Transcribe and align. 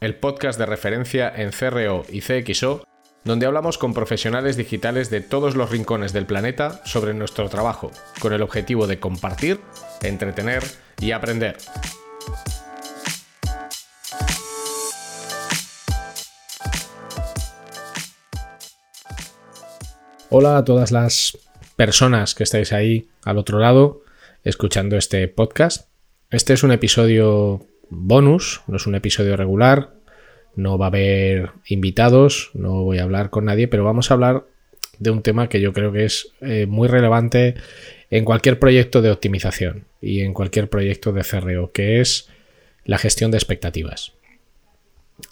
el 0.00 0.14
podcast 0.14 0.58
de 0.58 0.64
referencia 0.64 1.30
en 1.36 1.50
CRO 1.50 2.04
y 2.08 2.22
CXO, 2.22 2.84
donde 3.24 3.44
hablamos 3.44 3.76
con 3.76 3.92
profesionales 3.92 4.56
digitales 4.56 5.10
de 5.10 5.20
todos 5.20 5.56
los 5.56 5.68
rincones 5.68 6.14
del 6.14 6.24
planeta 6.24 6.80
sobre 6.86 7.12
nuestro 7.12 7.50
trabajo, 7.50 7.90
con 8.18 8.32
el 8.32 8.40
objetivo 8.40 8.86
de 8.86 8.98
compartir, 8.98 9.60
entretener 10.00 10.62
y 11.02 11.12
aprender. 11.12 11.58
Hola 20.30 20.56
a 20.56 20.64
todas 20.64 20.92
las 20.92 21.36
personas 21.76 22.34
que 22.34 22.44
estáis 22.44 22.72
ahí 22.72 23.10
al 23.22 23.36
otro 23.36 23.58
lado 23.58 24.00
escuchando 24.44 24.96
este 24.96 25.28
podcast. 25.28 25.90
Este 26.30 26.54
es 26.54 26.62
un 26.62 26.72
episodio 26.72 27.66
bonus, 27.90 28.62
no 28.66 28.76
es 28.76 28.86
un 28.86 28.94
episodio 28.94 29.36
regular, 29.36 29.90
no 30.56 30.78
va 30.78 30.86
a 30.86 30.88
haber 30.88 31.50
invitados, 31.66 32.50
no 32.54 32.82
voy 32.82 32.98
a 32.98 33.02
hablar 33.02 33.30
con 33.30 33.44
nadie, 33.44 33.68
pero 33.68 33.84
vamos 33.84 34.10
a 34.10 34.14
hablar 34.14 34.44
de 34.98 35.10
un 35.10 35.22
tema 35.22 35.48
que 35.48 35.60
yo 35.60 35.72
creo 35.72 35.92
que 35.92 36.04
es 36.04 36.32
eh, 36.40 36.66
muy 36.66 36.88
relevante 36.88 37.54
en 38.10 38.24
cualquier 38.24 38.58
proyecto 38.58 39.02
de 39.02 39.10
optimización 39.10 39.84
y 40.00 40.20
en 40.20 40.34
cualquier 40.34 40.68
proyecto 40.68 41.12
de 41.12 41.22
CRO, 41.22 41.72
que 41.72 42.00
es 42.00 42.28
la 42.84 42.98
gestión 42.98 43.30
de 43.30 43.38
expectativas. 43.38 44.12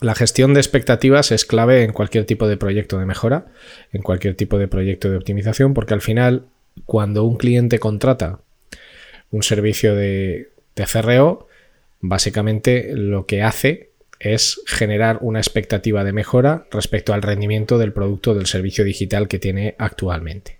La 0.00 0.14
gestión 0.14 0.54
de 0.54 0.60
expectativas 0.60 1.32
es 1.32 1.44
clave 1.44 1.82
en 1.82 1.92
cualquier 1.92 2.24
tipo 2.24 2.46
de 2.46 2.56
proyecto 2.56 2.98
de 2.98 3.06
mejora, 3.06 3.46
en 3.92 4.02
cualquier 4.02 4.34
tipo 4.34 4.58
de 4.58 4.68
proyecto 4.68 5.10
de 5.10 5.16
optimización, 5.16 5.74
porque 5.74 5.94
al 5.94 6.02
final, 6.02 6.46
cuando 6.84 7.24
un 7.24 7.36
cliente 7.36 7.78
contrata 7.78 8.40
un 9.30 9.42
servicio 9.42 9.94
de, 9.94 10.50
de 10.76 10.86
CRO, 10.86 11.47
básicamente 12.00 12.92
lo 12.94 13.26
que 13.26 13.42
hace 13.42 13.90
es 14.20 14.60
generar 14.66 15.18
una 15.20 15.38
expectativa 15.38 16.04
de 16.04 16.12
mejora 16.12 16.66
respecto 16.70 17.12
al 17.12 17.22
rendimiento 17.22 17.78
del 17.78 17.92
producto 17.92 18.34
del 18.34 18.46
servicio 18.46 18.84
digital 18.84 19.28
que 19.28 19.38
tiene 19.38 19.76
actualmente. 19.78 20.58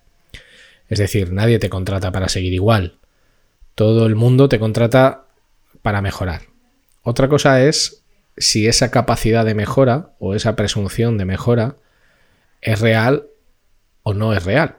Es 0.89 0.99
decir, 0.99 1.33
nadie 1.33 1.59
te 1.59 1.69
contrata 1.69 2.13
para 2.13 2.29
seguir 2.29 2.53
igual. 2.53 2.99
Todo 3.75 4.07
el 4.07 4.15
mundo 4.15 4.49
te 4.49 4.59
contrata 4.59 5.27
para 5.83 6.01
mejorar. 6.01 6.43
Otra 7.03 7.29
cosa 7.29 7.63
es 7.63 8.05
si 8.37 8.69
esa 8.69 8.91
capacidad 8.91 9.45
de 9.45 9.55
mejora 9.55 10.15
o 10.19 10.35
esa 10.35 10.57
presunción 10.57 11.19
de 11.19 11.25
mejora 11.25 11.77
es 12.61 12.81
real 12.81 13.27
o 14.03 14.15
no 14.15 14.33
es 14.33 14.45
real. 14.45 14.77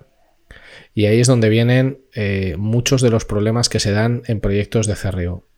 Y 0.94 1.06
ahí 1.06 1.20
es 1.20 1.28
donde 1.28 1.50
vienen 1.50 2.02
eh, 2.14 2.56
muchos 2.58 3.02
de 3.02 3.10
los 3.10 3.26
problemas 3.26 3.70
que 3.70 3.80
se 3.80 3.92
dan 3.92 4.24
en 4.28 4.40
proyectos 4.40 4.88
de 4.88 4.96
CRO 4.96 5.49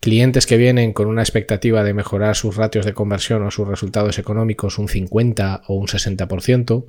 clientes 0.00 0.46
que 0.46 0.56
vienen 0.56 0.92
con 0.92 1.08
una 1.08 1.22
expectativa 1.22 1.82
de 1.84 1.94
mejorar 1.94 2.36
sus 2.36 2.56
ratios 2.56 2.86
de 2.86 2.94
conversión 2.94 3.42
o 3.42 3.50
sus 3.50 3.66
resultados 3.66 4.18
económicos 4.18 4.78
un 4.78 4.88
50 4.88 5.62
o 5.66 5.74
un 5.74 5.86
60% 5.86 6.86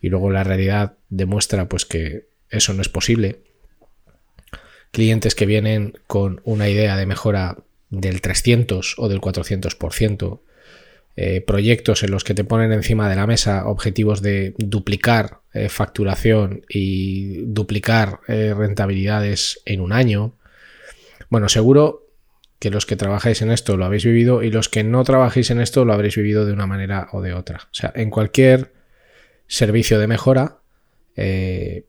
y 0.00 0.08
luego 0.08 0.30
la 0.30 0.44
realidad 0.44 0.94
demuestra 1.08 1.68
pues 1.68 1.84
que 1.84 2.28
eso 2.48 2.72
no 2.72 2.82
es 2.82 2.88
posible. 2.88 3.40
Clientes 4.90 5.34
que 5.34 5.46
vienen 5.46 5.94
con 6.06 6.40
una 6.44 6.68
idea 6.68 6.96
de 6.96 7.06
mejora 7.06 7.58
del 7.90 8.20
300 8.20 8.94
o 8.98 9.08
del 9.08 9.20
400%. 9.20 10.40
Eh, 11.16 11.40
proyectos 11.42 12.02
en 12.02 12.12
los 12.12 12.24
que 12.24 12.34
te 12.34 12.44
ponen 12.44 12.72
encima 12.72 13.10
de 13.10 13.16
la 13.16 13.26
mesa 13.26 13.66
objetivos 13.66 14.22
de 14.22 14.54
duplicar 14.56 15.40
eh, 15.52 15.68
facturación 15.68 16.64
y 16.68 17.42
duplicar 17.44 18.20
eh, 18.26 18.54
rentabilidades 18.56 19.60
en 19.66 19.80
un 19.80 19.92
año. 19.92 20.34
Bueno, 21.28 21.48
seguro 21.48 22.09
que 22.60 22.70
los 22.70 22.86
que 22.86 22.94
trabajáis 22.94 23.42
en 23.42 23.50
esto 23.50 23.76
lo 23.76 23.86
habéis 23.86 24.04
vivido 24.04 24.42
y 24.42 24.50
los 24.50 24.68
que 24.68 24.84
no 24.84 25.02
trabajéis 25.02 25.50
en 25.50 25.60
esto 25.60 25.84
lo 25.84 25.94
habréis 25.94 26.14
vivido 26.14 26.44
de 26.44 26.52
una 26.52 26.66
manera 26.66 27.08
o 27.10 27.22
de 27.22 27.32
otra. 27.32 27.62
O 27.64 27.74
sea, 27.74 27.90
en 27.96 28.10
cualquier 28.10 28.72
servicio 29.48 29.98
de 29.98 30.06
mejora, 30.06 30.58
eh, 31.16 31.86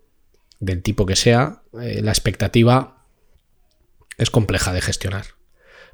del 0.62 0.82
tipo 0.82 1.06
que 1.06 1.18
sea, 1.18 1.62
eh, 1.82 2.02
la 2.02 2.12
expectativa 2.12 3.06
es 4.18 4.30
compleja 4.30 4.72
de 4.72 4.82
gestionar. 4.82 5.26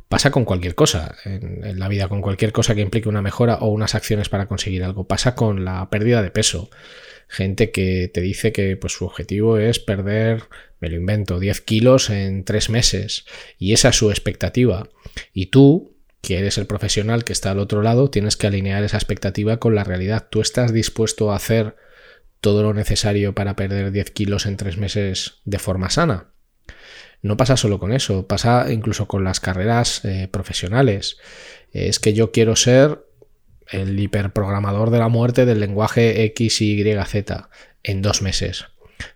Pasa 0.10 0.30
con 0.30 0.46
cualquier 0.46 0.76
cosa 0.76 1.16
en, 1.26 1.80
la 1.80 1.88
vida, 1.88 2.08
con 2.08 2.22
cualquier 2.22 2.54
cosa 2.54 2.76
que 2.76 2.82
implique 2.82 3.10
una 3.10 3.22
mejora 3.22 3.56
o 3.56 3.68
unas 3.68 3.96
acciones 3.96 4.30
para 4.30 4.46
conseguir 4.46 4.84
algo. 4.84 5.08
Pasa 5.08 5.36
con 5.36 5.66
la 5.66 5.90
pérdida 5.90 6.22
de 6.22 6.32
peso. 6.32 6.70
Gente 7.28 7.72
que 7.72 8.10
te 8.14 8.22
dice 8.22 8.52
que 8.52 8.78
pues, 8.78 8.94
su 8.94 9.06
objetivo 9.06 9.58
es 9.58 9.80
perder 9.80 10.44
me 10.80 10.90
lo 10.90 10.96
invento, 10.96 11.40
10 11.40 11.62
kilos 11.62 12.10
en 12.10 12.44
3 12.44 12.70
meses 12.70 13.26
y 13.58 13.74
esa 13.74 13.90
es 13.90 13.96
su 13.96 14.10
expectativa. 14.12 14.90
Y 15.34 15.48
tú, 15.48 15.96
que 16.22 16.38
eres 16.38 16.58
el 16.58 16.68
profesional 16.68 17.24
que 17.24 17.34
está 17.34 17.52
al 17.52 17.60
otro 17.60 17.82
lado, 17.82 18.10
tienes 18.10 18.38
que 18.38 18.48
alinear 18.48 18.84
esa 18.84 18.98
expectativa 18.98 19.58
con 19.58 19.76
la 19.76 19.84
realidad. 19.84 20.28
Tú 20.30 20.42
estás 20.42 20.74
dispuesto 20.74 21.32
a 21.32 21.36
hacer 21.36 21.76
todo 22.42 22.62
lo 22.62 22.74
necesario 22.74 23.34
para 23.34 23.56
perder 23.56 23.92
10 23.92 24.12
kilos 24.12 24.46
en 24.46 24.58
3 24.58 24.78
meses 24.78 25.36
de 25.46 25.60
forma 25.60 25.90
sana. 25.90 26.32
No 27.24 27.36
pasa 27.36 27.58
solo 27.58 27.80
con 27.80 27.92
eso, 27.92 28.28
pasa 28.28 28.72
incluso 28.72 29.08
con 29.08 29.24
las 29.24 29.40
carreras 29.40 30.06
eh, 30.06 30.28
profesionales. 30.32 31.18
Es 31.72 32.00
que 32.00 32.14
yo 32.14 32.32
quiero 32.32 32.56
ser 32.56 33.07
el 33.72 34.00
hiperprogramador 34.00 34.90
de 34.90 35.00
la 35.00 35.10
muerte 35.10 35.46
del 35.46 35.60
lenguaje 35.60 36.24
X, 36.26 36.62
Y, 36.62 36.84
Z 37.06 37.50
en 37.84 38.02
dos 38.02 38.22
meses. 38.22 38.66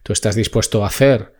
Tú 0.03 0.13
estás 0.13 0.35
dispuesto 0.35 0.83
a 0.83 0.87
hacer 0.87 1.33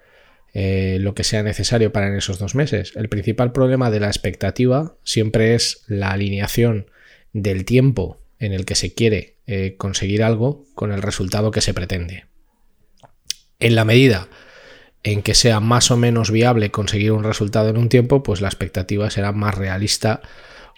eh, 0.54 0.98
lo 1.00 1.14
que 1.14 1.24
sea 1.24 1.44
necesario 1.44 1.92
para 1.92 2.08
en 2.08 2.16
esos 2.16 2.40
dos 2.40 2.56
meses. 2.56 2.94
El 2.96 3.10
principal 3.10 3.52
problema 3.52 3.90
de 3.90 4.00
la 4.00 4.08
expectativa 4.08 4.96
siempre 5.04 5.56
es 5.56 5.84
la 5.88 6.12
alineación 6.12 6.88
del 7.34 7.64
tiempo 7.64 8.20
en 8.40 8.54
el 8.54 8.66
que 8.66 8.76
se 8.76 8.94
quiere 8.94 9.38
eh, 9.48 9.76
conseguir 9.78 10.24
algo 10.24 10.66
con 10.76 10.92
el 10.92 11.02
resultado 11.02 11.52
que 11.52 11.62
se 11.62 11.74
pretende. 11.74 12.26
En 13.60 13.76
la 13.76 13.86
medida 13.86 14.28
en 15.04 15.22
que 15.22 15.36
sea 15.36 15.60
más 15.60 15.90
o 15.92 15.98
menos 15.98 16.32
viable 16.32 16.72
conseguir 16.72 17.12
un 17.12 17.24
resultado 17.24 17.70
en 17.70 17.78
un 17.78 17.90
tiempo, 17.90 18.24
pues 18.24 18.42
la 18.42 18.48
expectativa 18.48 19.10
será 19.10 19.32
más 19.32 19.56
realista 19.56 20.22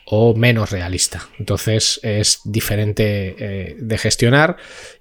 o 0.06 0.36
menos 0.36 0.72
realista. 0.72 1.30
Entonces 1.40 2.00
es 2.03 2.41
diferente 2.44 3.36
eh, 3.38 3.75
de 3.80 3.97
gestionar 3.97 4.58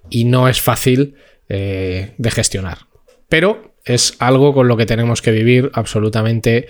y 0.09 0.25
no 0.25 0.47
es 0.47 0.61
fácil 0.61 1.15
de 1.49 2.31
gestionar. 2.31 2.87
Pero 3.29 3.75
es 3.85 4.15
algo 4.17 4.55
con 4.55 4.67
lo 4.67 4.75
que 4.75 4.87
tenemos 4.87 5.21
que 5.21 5.29
vivir 5.29 5.69
absolutamente 5.73 6.67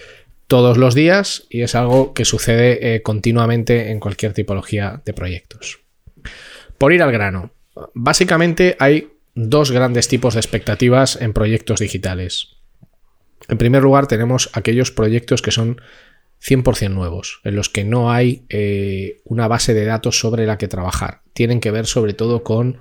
todos 0.47 0.77
los 0.77 0.93
días 0.93 1.47
y 1.49 1.61
es 1.61 1.75
algo 1.75 2.13
que 2.13 2.25
sucede 2.25 2.95
eh, 2.95 3.01
continuamente 3.01 3.91
en 3.91 3.99
cualquier 3.99 4.33
tipología 4.33 5.01
de 5.05 5.13
proyectos. 5.13 5.79
Por 6.77 6.93
ir 6.93 7.01
al 7.01 7.11
grano, 7.11 7.51
básicamente 7.93 8.75
hay 8.79 9.09
dos 9.35 9.71
grandes 9.71 10.07
tipos 10.07 10.33
de 10.33 10.41
expectativas 10.41 11.19
en 11.21 11.33
proyectos 11.33 11.79
digitales. 11.79 12.57
En 13.49 13.57
primer 13.57 13.83
lugar, 13.83 14.07
tenemos 14.07 14.49
aquellos 14.53 14.91
proyectos 14.91 15.41
que 15.41 15.51
son 15.51 15.81
100% 16.45 16.89
nuevos, 16.89 17.39
en 17.43 17.55
los 17.55 17.69
que 17.69 17.83
no 17.83 18.11
hay 18.11 18.43
eh, 18.49 19.21
una 19.23 19.47
base 19.47 19.73
de 19.73 19.85
datos 19.85 20.19
sobre 20.19 20.45
la 20.45 20.57
que 20.57 20.67
trabajar. 20.67 21.21
Tienen 21.33 21.59
que 21.59 21.71
ver 21.71 21.85
sobre 21.85 22.13
todo 22.13 22.43
con 22.43 22.79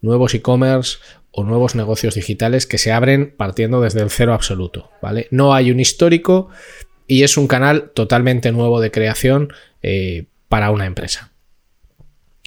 nuevos 0.00 0.34
e-commerce 0.34 0.98
o 1.30 1.44
nuevos 1.44 1.74
negocios 1.74 2.14
digitales 2.14 2.66
que 2.66 2.78
se 2.78 2.92
abren 2.92 3.34
partiendo 3.36 3.80
desde 3.80 4.00
el 4.00 4.10
cero 4.10 4.34
absoluto, 4.34 4.90
¿vale? 5.00 5.28
No 5.30 5.54
hay 5.54 5.70
un 5.70 5.80
histórico 5.80 6.48
y 7.06 7.22
es 7.22 7.36
un 7.36 7.46
canal 7.46 7.90
totalmente 7.94 8.50
nuevo 8.52 8.80
de 8.80 8.90
creación 8.90 9.52
eh, 9.82 10.26
para 10.48 10.70
una 10.70 10.86
empresa. 10.86 11.32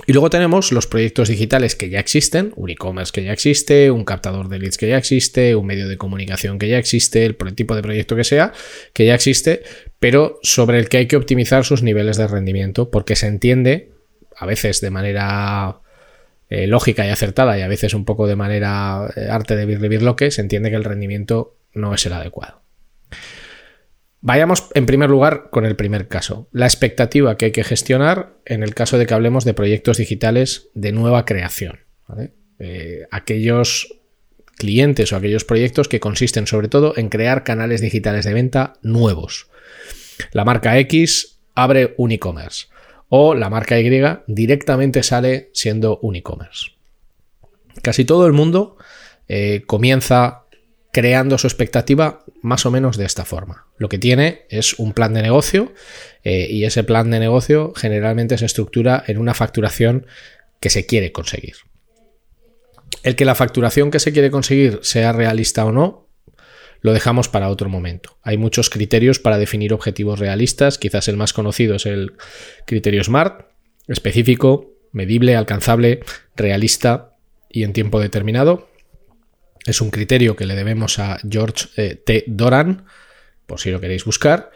Y 0.07 0.13
luego 0.13 0.29
tenemos 0.29 0.71
los 0.71 0.87
proyectos 0.87 1.27
digitales 1.27 1.75
que 1.75 1.89
ya 1.89 1.99
existen, 1.99 2.53
un 2.55 2.69
e-commerce 2.69 3.11
que 3.13 3.23
ya 3.23 3.33
existe, 3.33 3.91
un 3.91 4.05
captador 4.05 4.49
de 4.49 4.57
leads 4.57 4.77
que 4.77 4.87
ya 4.87 4.97
existe, 4.97 5.55
un 5.55 5.67
medio 5.67 5.87
de 5.87 5.97
comunicación 5.97 6.57
que 6.57 6.67
ya 6.67 6.79
existe, 6.79 7.25
el 7.25 7.35
tipo 7.55 7.75
de 7.75 7.81
proyecto 7.81 8.15
que 8.15 8.23
sea, 8.23 8.53
que 8.93 9.05
ya 9.05 9.13
existe, 9.13 9.61
pero 9.99 10.39
sobre 10.41 10.79
el 10.79 10.89
que 10.89 10.97
hay 10.97 11.07
que 11.07 11.17
optimizar 11.17 11.65
sus 11.65 11.83
niveles 11.83 12.17
de 12.17 12.27
rendimiento 12.27 12.89
porque 12.89 13.15
se 13.15 13.27
entiende, 13.27 13.91
a 14.35 14.45
veces 14.45 14.81
de 14.81 14.89
manera 14.89 15.81
eh, 16.49 16.67
lógica 16.67 17.05
y 17.05 17.09
acertada 17.09 17.57
y 17.57 17.61
a 17.61 17.67
veces 17.67 17.93
un 17.93 18.05
poco 18.05 18.25
de 18.25 18.35
manera 18.35 19.11
eh, 19.15 19.27
arte 19.29 19.55
de 19.55 19.99
lo 19.99 20.15
que 20.15 20.31
se 20.31 20.41
entiende 20.41 20.69
que 20.69 20.77
el 20.77 20.83
rendimiento 20.83 21.57
no 21.73 21.93
es 21.93 22.05
el 22.05 22.13
adecuado. 22.13 22.61
Vayamos 24.21 24.69
en 24.73 24.85
primer 24.85 25.09
lugar 25.09 25.49
con 25.49 25.65
el 25.65 25.75
primer 25.75 26.07
caso, 26.07 26.49
la 26.51 26.65
expectativa 26.65 27.37
que 27.37 27.45
hay 27.45 27.51
que 27.51 27.63
gestionar 27.63 28.33
en 28.45 28.63
el 28.63 28.73
caso 28.73 28.97
de 28.97 29.05
que 29.05 29.13
hablemos 29.13 29.45
de 29.45 29.53
proyectos 29.53 29.97
digitales 29.97 30.69
de 30.73 30.91
nueva 30.91 31.23
creación. 31.25 31.79
Eh, 32.59 33.03
aquellos 33.11 33.99
clientes 34.57 35.13
o 35.13 35.15
aquellos 35.15 35.45
proyectos 35.45 35.87
que 35.87 36.01
consisten 36.01 36.47
sobre 36.47 36.67
todo 36.67 36.93
en 36.97 37.07
crear 37.09 37.43
canales 37.43 37.79
digitales 37.79 38.25
de 38.25 38.33
venta 38.33 38.73
nuevos. 38.81 39.49
La 40.31 40.45
marca 40.45 40.77
X 40.79 41.39
abre 41.55 41.95
un 41.97 42.11
e-commerce 42.11 42.67
o 43.09 43.33
la 43.33 43.49
marca 43.49 43.79
Y 43.79 43.89
directamente 44.27 45.03
sale 45.03 45.49
siendo 45.53 45.99
un 46.01 46.15
e-commerce. 46.15 46.71
Casi 47.81 48.05
todo 48.05 48.27
el 48.27 48.33
mundo 48.33 48.77
eh, 49.27 49.63
comienza 49.65 50.43
creando 50.91 51.37
su 51.37 51.47
expectativa 51.47 52.23
más 52.41 52.65
o 52.65 52.71
menos 52.71 52.97
de 52.97 53.05
esta 53.05 53.25
forma. 53.25 53.67
Lo 53.77 53.89
que 53.89 53.99
tiene 53.99 54.45
es 54.49 54.77
un 54.79 54.93
plan 54.93 55.13
de 55.13 55.21
negocio 55.21 55.73
eh, 56.23 56.47
y 56.49 56.65
ese 56.65 56.83
plan 56.83 57.11
de 57.11 57.19
negocio 57.19 57.73
generalmente 57.75 58.37
se 58.37 58.45
estructura 58.45 59.03
en 59.07 59.17
una 59.17 59.33
facturación 59.33 60.05
que 60.59 60.69
se 60.69 60.85
quiere 60.85 61.11
conseguir. 61.11 61.55
El 63.03 63.15
que 63.15 63.25
la 63.25 63.35
facturación 63.35 63.91
que 63.91 63.99
se 63.99 64.11
quiere 64.11 64.31
conseguir 64.31 64.79
sea 64.81 65.13
realista 65.13 65.65
o 65.65 65.71
no, 65.71 66.08
lo 66.81 66.93
dejamos 66.93 67.29
para 67.29 67.49
otro 67.49 67.69
momento. 67.69 68.17
Hay 68.23 68.37
muchos 68.37 68.69
criterios 68.69 69.19
para 69.19 69.37
definir 69.37 69.73
objetivos 69.73 70.19
realistas, 70.19 70.77
quizás 70.77 71.07
el 71.07 71.17
más 71.17 71.33
conocido 71.33 71.75
es 71.75 71.85
el 71.85 72.13
criterio 72.65 73.03
SMART, 73.03 73.45
específico, 73.87 74.73
medible, 74.91 75.35
alcanzable, 75.35 76.01
realista 76.35 77.15
y 77.49 77.63
en 77.63 77.73
tiempo 77.73 77.99
determinado. 77.99 78.69
Es 79.65 79.81
un 79.81 79.91
criterio 79.91 80.35
que 80.35 80.45
le 80.45 80.55
debemos 80.55 80.99
a 80.99 81.19
George 81.29 81.67
eh, 81.75 81.95
T. 81.95 82.23
Doran, 82.27 82.85
por 83.45 83.59
si 83.59 83.71
lo 83.71 83.81
queréis 83.81 84.05
buscar, 84.05 84.51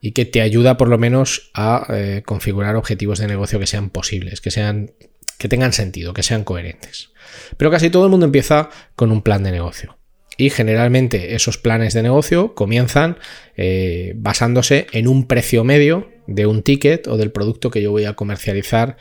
y 0.00 0.12
que 0.12 0.24
te 0.24 0.40
ayuda 0.40 0.76
por 0.76 0.88
lo 0.88 0.98
menos 0.98 1.50
a 1.54 1.86
eh, 1.90 2.22
configurar 2.24 2.76
objetivos 2.76 3.18
de 3.18 3.28
negocio 3.28 3.58
que 3.58 3.66
sean 3.66 3.90
posibles, 3.90 4.40
que 4.40 4.50
sean 4.50 4.92
que 5.38 5.48
tengan 5.48 5.72
sentido, 5.72 6.12
que 6.12 6.24
sean 6.24 6.42
coherentes. 6.42 7.10
Pero 7.56 7.70
casi 7.70 7.90
todo 7.90 8.04
el 8.04 8.10
mundo 8.10 8.26
empieza 8.26 8.70
con 8.96 9.12
un 9.12 9.22
plan 9.22 9.44
de 9.44 9.52
negocio. 9.52 9.97
Y 10.38 10.48
generalmente 10.48 11.34
esos 11.34 11.58
planes 11.58 11.92
de 11.92 12.02
negocio 12.02 12.54
comienzan 12.54 13.18
eh, 13.56 14.14
basándose 14.16 14.86
en 14.92 15.06
un 15.06 15.26
precio 15.26 15.64
medio 15.64 16.08
de 16.26 16.46
un 16.46 16.62
ticket 16.62 17.06
o 17.08 17.18
del 17.18 17.30
producto 17.30 17.70
que 17.70 17.82
yo 17.82 17.90
voy 17.90 18.06
a 18.06 18.14
comercializar 18.14 18.96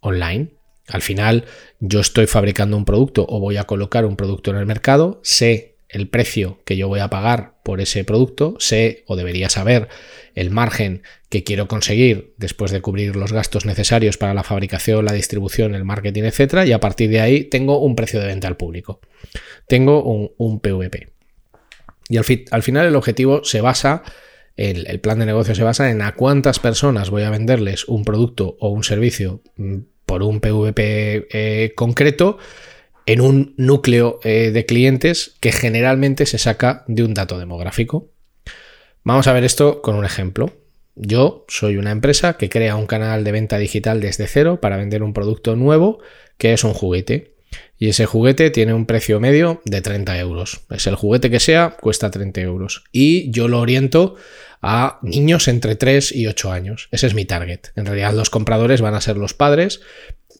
online. 0.00 0.54
Al 0.88 1.02
final, 1.02 1.44
yo 1.80 2.00
estoy 2.00 2.26
fabricando 2.26 2.76
un 2.76 2.84
producto 2.84 3.26
o 3.28 3.40
voy 3.40 3.56
a 3.56 3.64
colocar 3.64 4.06
un 4.06 4.16
producto 4.16 4.50
en 4.50 4.56
el 4.56 4.66
mercado, 4.66 5.20
sé 5.22 5.73
el 5.94 6.08
precio 6.08 6.60
que 6.64 6.76
yo 6.76 6.88
voy 6.88 7.00
a 7.00 7.08
pagar 7.08 7.54
por 7.62 7.80
ese 7.80 8.04
producto, 8.04 8.56
sé 8.58 9.04
o 9.06 9.16
debería 9.16 9.48
saber 9.48 9.88
el 10.34 10.50
margen 10.50 11.02
que 11.28 11.44
quiero 11.44 11.68
conseguir 11.68 12.34
después 12.36 12.70
de 12.72 12.80
cubrir 12.80 13.16
los 13.16 13.32
gastos 13.32 13.64
necesarios 13.64 14.18
para 14.18 14.34
la 14.34 14.42
fabricación, 14.42 15.04
la 15.04 15.12
distribución, 15.12 15.74
el 15.74 15.84
marketing, 15.84 16.24
etcétera, 16.24 16.66
y 16.66 16.72
a 16.72 16.80
partir 16.80 17.10
de 17.10 17.20
ahí 17.20 17.44
tengo 17.44 17.78
un 17.78 17.96
precio 17.96 18.20
de 18.20 18.26
venta 18.26 18.48
al 18.48 18.56
público. 18.56 19.00
Tengo 19.66 20.02
un, 20.02 20.60
PVP. 20.60 21.08
Y 22.08 22.16
al, 22.16 22.24
al, 22.50 22.62
final 22.62 22.86
el 22.86 22.96
objetivo 22.96 23.44
se 23.44 23.60
basa, 23.60 24.02
el, 24.56 24.86
el 24.88 25.00
plan 25.00 25.18
de 25.18 25.26
negocio 25.26 25.54
se 25.54 25.62
basa 25.62 25.90
en 25.90 26.02
a 26.02 26.14
cuántas 26.14 26.58
personas 26.58 27.10
voy 27.10 27.22
a 27.22 27.30
venderles 27.30 27.86
un 27.86 28.04
producto 28.04 28.56
o 28.60 28.68
un 28.68 28.84
servicio 28.84 29.42
mm, 29.56 29.78
por 30.06 30.22
un 30.22 30.40
PVP 30.40 31.28
eh, 31.30 31.72
concreto 31.74 32.38
en 33.06 33.20
un 33.20 33.54
núcleo 33.56 34.20
eh, 34.22 34.50
de 34.50 34.66
clientes 34.66 35.36
que 35.40 35.52
generalmente 35.52 36.26
se 36.26 36.38
saca 36.38 36.84
de 36.86 37.04
un 37.04 37.14
dato 37.14 37.38
demográfico. 37.38 38.10
Vamos 39.02 39.26
a 39.26 39.32
ver 39.32 39.44
esto 39.44 39.82
con 39.82 39.96
un 39.96 40.04
ejemplo. 40.04 40.52
Yo 40.96 41.44
soy 41.48 41.76
una 41.76 41.90
empresa 41.90 42.36
que 42.36 42.48
crea 42.48 42.76
un 42.76 42.86
canal 42.86 43.24
de 43.24 43.32
venta 43.32 43.58
digital 43.58 44.00
desde 44.00 44.26
cero 44.26 44.60
para 44.60 44.76
vender 44.76 45.02
un 45.02 45.12
producto 45.12 45.56
nuevo 45.56 45.98
que 46.38 46.52
es 46.52 46.64
un 46.64 46.72
juguete. 46.72 47.34
Y 47.78 47.88
ese 47.88 48.06
juguete 48.06 48.50
tiene 48.50 48.72
un 48.72 48.86
precio 48.86 49.20
medio 49.20 49.60
de 49.64 49.80
30 49.80 50.18
euros. 50.18 50.60
Es 50.70 50.86
el 50.86 50.94
juguete 50.94 51.30
que 51.30 51.40
sea, 51.40 51.76
cuesta 51.80 52.10
30 52.10 52.40
euros. 52.40 52.84
Y 52.92 53.30
yo 53.30 53.48
lo 53.48 53.60
oriento 53.60 54.16
a 54.62 54.98
niños 55.02 55.48
entre 55.48 55.76
3 55.76 56.12
y 56.12 56.26
8 56.26 56.52
años. 56.52 56.88
Ese 56.90 57.06
es 57.06 57.14
mi 57.14 57.24
target. 57.24 57.60
En 57.76 57.86
realidad 57.86 58.14
los 58.14 58.30
compradores 58.30 58.80
van 58.80 58.94
a 58.94 59.00
ser 59.00 59.16
los 59.16 59.34
padres, 59.34 59.80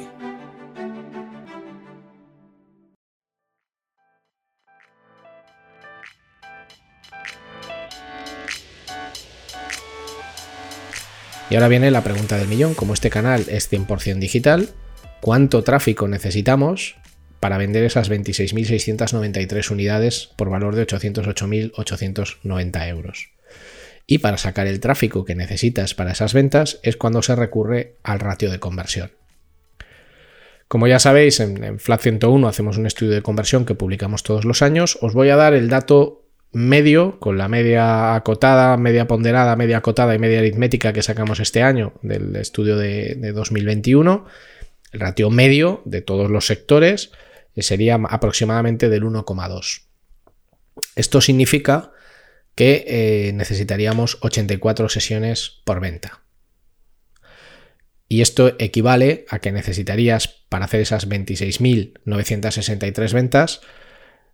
Y 11.51 11.55
ahora 11.55 11.67
viene 11.67 11.91
la 11.91 12.01
pregunta 12.01 12.37
del 12.37 12.47
millón, 12.47 12.73
como 12.75 12.93
este 12.93 13.09
canal 13.09 13.43
es 13.49 13.69
100% 13.69 14.19
digital, 14.19 14.69
¿cuánto 15.19 15.65
tráfico 15.65 16.07
necesitamos 16.07 16.95
para 17.41 17.57
vender 17.57 17.83
esas 17.83 18.09
26.693 18.09 19.69
unidades 19.69 20.29
por 20.37 20.49
valor 20.49 20.75
de 20.75 20.87
808.890 20.87 22.87
euros? 22.87 23.31
Y 24.07 24.19
para 24.19 24.37
sacar 24.37 24.65
el 24.65 24.79
tráfico 24.79 25.25
que 25.25 25.35
necesitas 25.35 25.93
para 25.93 26.13
esas 26.13 26.33
ventas 26.33 26.79
es 26.83 26.95
cuando 26.95 27.21
se 27.21 27.35
recurre 27.35 27.97
al 28.01 28.21
ratio 28.21 28.49
de 28.49 28.61
conversión. 28.61 29.11
Como 30.69 30.87
ya 30.87 30.99
sabéis, 30.99 31.41
en, 31.41 31.65
en 31.65 31.79
Flat 31.79 31.99
101 31.99 32.47
hacemos 32.47 32.77
un 32.77 32.85
estudio 32.85 33.11
de 33.11 33.23
conversión 33.23 33.65
que 33.65 33.75
publicamos 33.75 34.23
todos 34.23 34.45
los 34.45 34.61
años. 34.61 34.97
Os 35.01 35.13
voy 35.13 35.31
a 35.31 35.35
dar 35.35 35.53
el 35.53 35.67
dato 35.67 36.20
medio, 36.51 37.19
con 37.19 37.37
la 37.37 37.47
media 37.47 38.15
acotada, 38.15 38.75
media 38.77 39.07
ponderada, 39.07 39.55
media 39.55 39.77
acotada 39.77 40.15
y 40.15 40.19
media 40.19 40.39
aritmética 40.39 40.91
que 40.93 41.01
sacamos 41.01 41.39
este 41.39 41.63
año 41.63 41.93
del 42.01 42.35
estudio 42.35 42.77
de, 42.77 43.31
2021. 43.33 44.25
El 44.91 44.99
ratio 44.99 45.29
medio 45.29 45.81
de 45.85 46.01
todos 46.01 46.29
los 46.29 46.45
sectores 46.45 47.11
sería 47.55 47.97
aproximadamente 48.09 48.89
del 48.89 49.03
1,2. 49.03 49.83
Esto 50.95 51.21
significa 51.21 51.91
que 52.55 52.83
eh, 52.87 53.31
necesitaríamos 53.33 54.17
84 54.21 54.89
sesiones 54.89 55.61
por 55.63 55.79
venta. 55.79 56.23
Y 58.09 58.21
esto 58.21 58.57
equivale 58.59 59.25
a 59.29 59.39
que 59.39 59.53
necesitarías 59.53 60.27
para 60.49 60.65
hacer 60.65 60.81
esas 60.81 61.07
26.963 61.07 63.13
ventas 63.13 63.61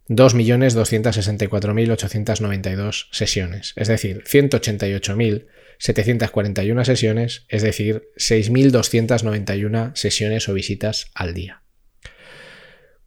2.264.892 0.09 3.07
sesiones, 3.11 3.73
es 3.75 3.87
decir, 3.87 4.23
188.741 4.23 6.85
sesiones, 6.85 7.45
es 7.49 7.61
decir, 7.61 8.09
6.291 8.17 9.95
sesiones 9.95 10.47
o 10.47 10.53
visitas 10.53 11.11
al 11.13 11.33
día. 11.33 11.63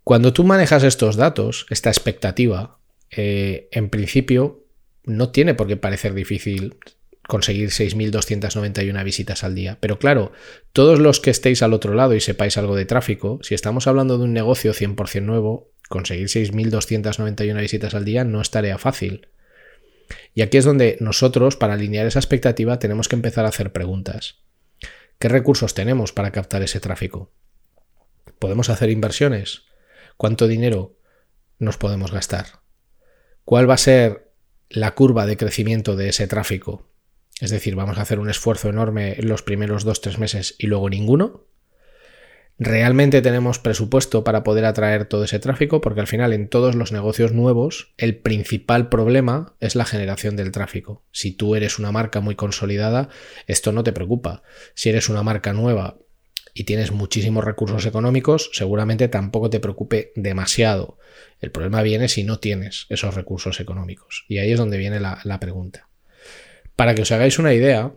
Cuando 0.05 0.33
tú 0.33 0.45
manejas 0.45 0.83
estos 0.83 1.17
datos, 1.17 1.67
esta 1.71 1.91
expectativa, 1.91 2.81
eh, 3.11 3.69
en 3.73 3.91
principio 3.91 4.65
no 5.05 5.31
tiene 5.31 5.55
por 5.55 5.69
qué 5.69 5.77
parecer 5.77 6.15
difícil 6.15 6.77
conseguir 7.27 7.71
6.291 7.71 9.05
visitas 9.05 9.45
al 9.45 9.55
día. 9.55 9.79
Pero 9.81 9.99
claro, 9.99 10.33
todos 10.73 10.99
los 10.99 11.21
que 11.21 11.31
estéis 11.31 11.63
al 11.63 11.73
otro 11.73 11.95
lado 11.95 12.15
y 12.15 12.21
sepáis 12.21 12.59
algo 12.59 12.77
de 12.77 12.85
tráfico, 12.85 13.39
si 13.43 13.55
estamos 13.55 13.87
hablando 13.87 14.19
de 14.19 14.25
un 14.25 14.33
negocio 14.33 14.75
100% 14.75 15.23
nuevo, 15.23 15.71
conseguir 15.91 16.29
6.291 16.29 17.61
visitas 17.61 17.95
al 17.95 18.05
día 18.05 18.23
no 18.23 18.41
es 18.41 18.51
tarea 18.53 18.79
fácil. 18.79 19.29
Y 20.35 20.43
aquí 20.43 20.57
es 20.57 20.65
donde 20.65 20.97
nosotros, 21.01 21.57
para 21.57 21.75
alinear 21.75 22.07
esa 22.07 22.21
expectativa, 22.21 22.79
tenemos 22.79 23.09
que 23.09 23.17
empezar 23.17 23.45
a 23.45 23.49
hacer 23.49 23.73
preguntas. 23.73 24.37
¿Qué 25.19 25.29
recursos 25.29 25.75
tenemos 25.75 26.13
para 26.13 26.31
captar 26.31 26.63
ese 26.63 26.79
tráfico? 26.79 27.33
¿Podemos 28.39 28.71
hacer 28.71 28.89
inversiones? 28.89 29.65
¿Cuánto 30.17 30.47
dinero 30.47 30.97
nos 31.59 31.77
podemos 31.77 32.13
gastar? 32.13 32.61
¿Cuál 33.45 33.69
va 33.69 33.75
a 33.75 33.79
ser 33.79 34.31
la 34.69 34.95
curva 34.95 35.27
de 35.27 35.37
crecimiento 35.37 35.97
de 35.97 36.11
ese 36.11 36.29
tráfico? 36.29 36.89
Es 37.41 37.51
decir, 37.51 37.75
vamos 37.75 37.99
a 37.99 38.03
hacer 38.03 38.21
un 38.21 38.31
esfuerzo 38.31 38.69
enorme 38.69 39.15
en 39.19 39.29
los 39.29 39.43
primeros 39.43 39.83
dos, 39.83 40.01
tres 40.01 40.19
meses 40.19 40.55
y 40.57 40.69
luego 40.69 40.89
ninguno. 40.89 41.49
¿Realmente 42.63 43.23
tenemos 43.23 43.59
presupuesto 43.59 44.23
para 44.23 44.45
poder 44.45 44.67
atraer 44.67 45.07
todo 45.07 45.25
ese 45.25 45.39
tráfico? 45.39 45.81
Porque 45.81 46.01
al 46.01 46.07
final 46.07 46.35
en 46.35 46.47
todos 46.47 46.75
los 46.75 46.93
negocios 46.93 47.33
nuevos 47.33 47.95
el 47.97 48.19
principal 48.19 48.91
problema 48.91 49.55
es 49.61 49.77
la 49.77 49.87
generación 49.87 50.37
del 50.37 50.53
tráfico. 50.53 51.03
Si 51.11 51.33
tú 51.33 51.55
eres 51.55 51.79
una 51.79 51.91
marca 51.91 52.21
muy 52.21 52.35
consolidada, 52.35 53.09
esto 53.47 53.73
no 53.73 53.83
te 53.83 53.95
preocupa. 53.95 54.43
Si 54.75 54.91
eres 54.91 55.09
una 55.09 55.23
marca 55.23 55.55
nueva 55.55 55.97
y 56.53 56.65
tienes 56.65 56.93
muchísimos 56.93 57.47
recursos 57.47 57.87
económicos, 57.87 58.51
seguramente 58.53 59.09
tampoco 59.09 59.49
te 59.49 59.59
preocupe 59.59 60.13
demasiado. 60.15 60.99
El 61.41 61.53
problema 61.53 61.81
viene 61.81 62.09
si 62.09 62.25
no 62.25 62.41
tienes 62.41 62.85
esos 62.91 63.15
recursos 63.15 63.59
económicos. 63.61 64.27
Y 64.29 64.37
ahí 64.37 64.53
es 64.53 64.59
donde 64.59 64.77
viene 64.77 65.01
la, 65.01 65.23
la 65.25 65.41
pregunta. 65.41 65.89
Para 66.77 66.95
que 66.95 67.01
os 67.03 67.11
hagáis 67.11 67.39
una 67.39 67.55
idea, 67.55 67.95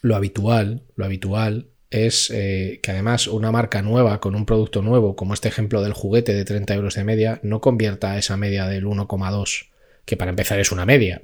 lo 0.00 0.16
habitual, 0.16 0.84
lo 0.96 1.04
habitual 1.04 1.71
es 1.92 2.30
eh, 2.30 2.80
que 2.82 2.90
además 2.90 3.26
una 3.26 3.52
marca 3.52 3.82
nueva 3.82 4.18
con 4.20 4.34
un 4.34 4.46
producto 4.46 4.80
nuevo, 4.82 5.14
como 5.14 5.34
este 5.34 5.48
ejemplo 5.48 5.82
del 5.82 5.92
juguete 5.92 6.34
de 6.34 6.44
30 6.44 6.74
euros 6.74 6.94
de 6.94 7.04
media, 7.04 7.38
no 7.42 7.60
convierta 7.60 8.16
esa 8.16 8.36
media 8.36 8.66
del 8.66 8.86
1,2, 8.86 9.68
que 10.06 10.16
para 10.16 10.30
empezar 10.30 10.58
es 10.58 10.72
una 10.72 10.86
media, 10.86 11.22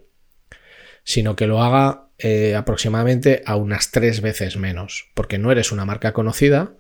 sino 1.04 1.36
que 1.36 1.46
lo 1.46 1.62
haga 1.62 2.08
eh, 2.18 2.54
aproximadamente 2.54 3.42
a 3.46 3.56
unas 3.56 3.90
tres 3.90 4.20
veces 4.20 4.58
menos, 4.58 5.08
porque 5.14 5.38
no 5.38 5.50
eres 5.50 5.72
una 5.72 5.86
marca 5.86 6.12
conocida, 6.12 6.74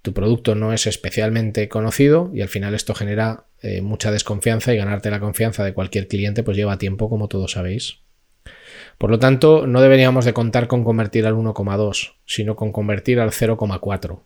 tu 0.00 0.12
producto 0.14 0.54
no 0.54 0.72
es 0.72 0.86
especialmente 0.86 1.68
conocido 1.68 2.30
y 2.32 2.42
al 2.42 2.48
final 2.48 2.74
esto 2.74 2.94
genera 2.94 3.46
eh, 3.62 3.80
mucha 3.80 4.12
desconfianza 4.12 4.72
y 4.72 4.76
ganarte 4.76 5.10
la 5.10 5.18
confianza 5.18 5.64
de 5.64 5.72
cualquier 5.74 6.06
cliente 6.06 6.42
pues 6.42 6.56
lleva 6.56 6.78
tiempo 6.78 7.08
como 7.08 7.26
todos 7.26 7.52
sabéis. 7.52 8.03
Por 8.98 9.10
lo 9.10 9.18
tanto, 9.18 9.66
no 9.66 9.80
deberíamos 9.80 10.24
de 10.24 10.32
contar 10.32 10.68
con 10.68 10.84
convertir 10.84 11.26
al 11.26 11.34
1,2, 11.34 12.14
sino 12.26 12.56
con 12.56 12.72
convertir 12.72 13.20
al 13.20 13.30
0,4. 13.30 14.20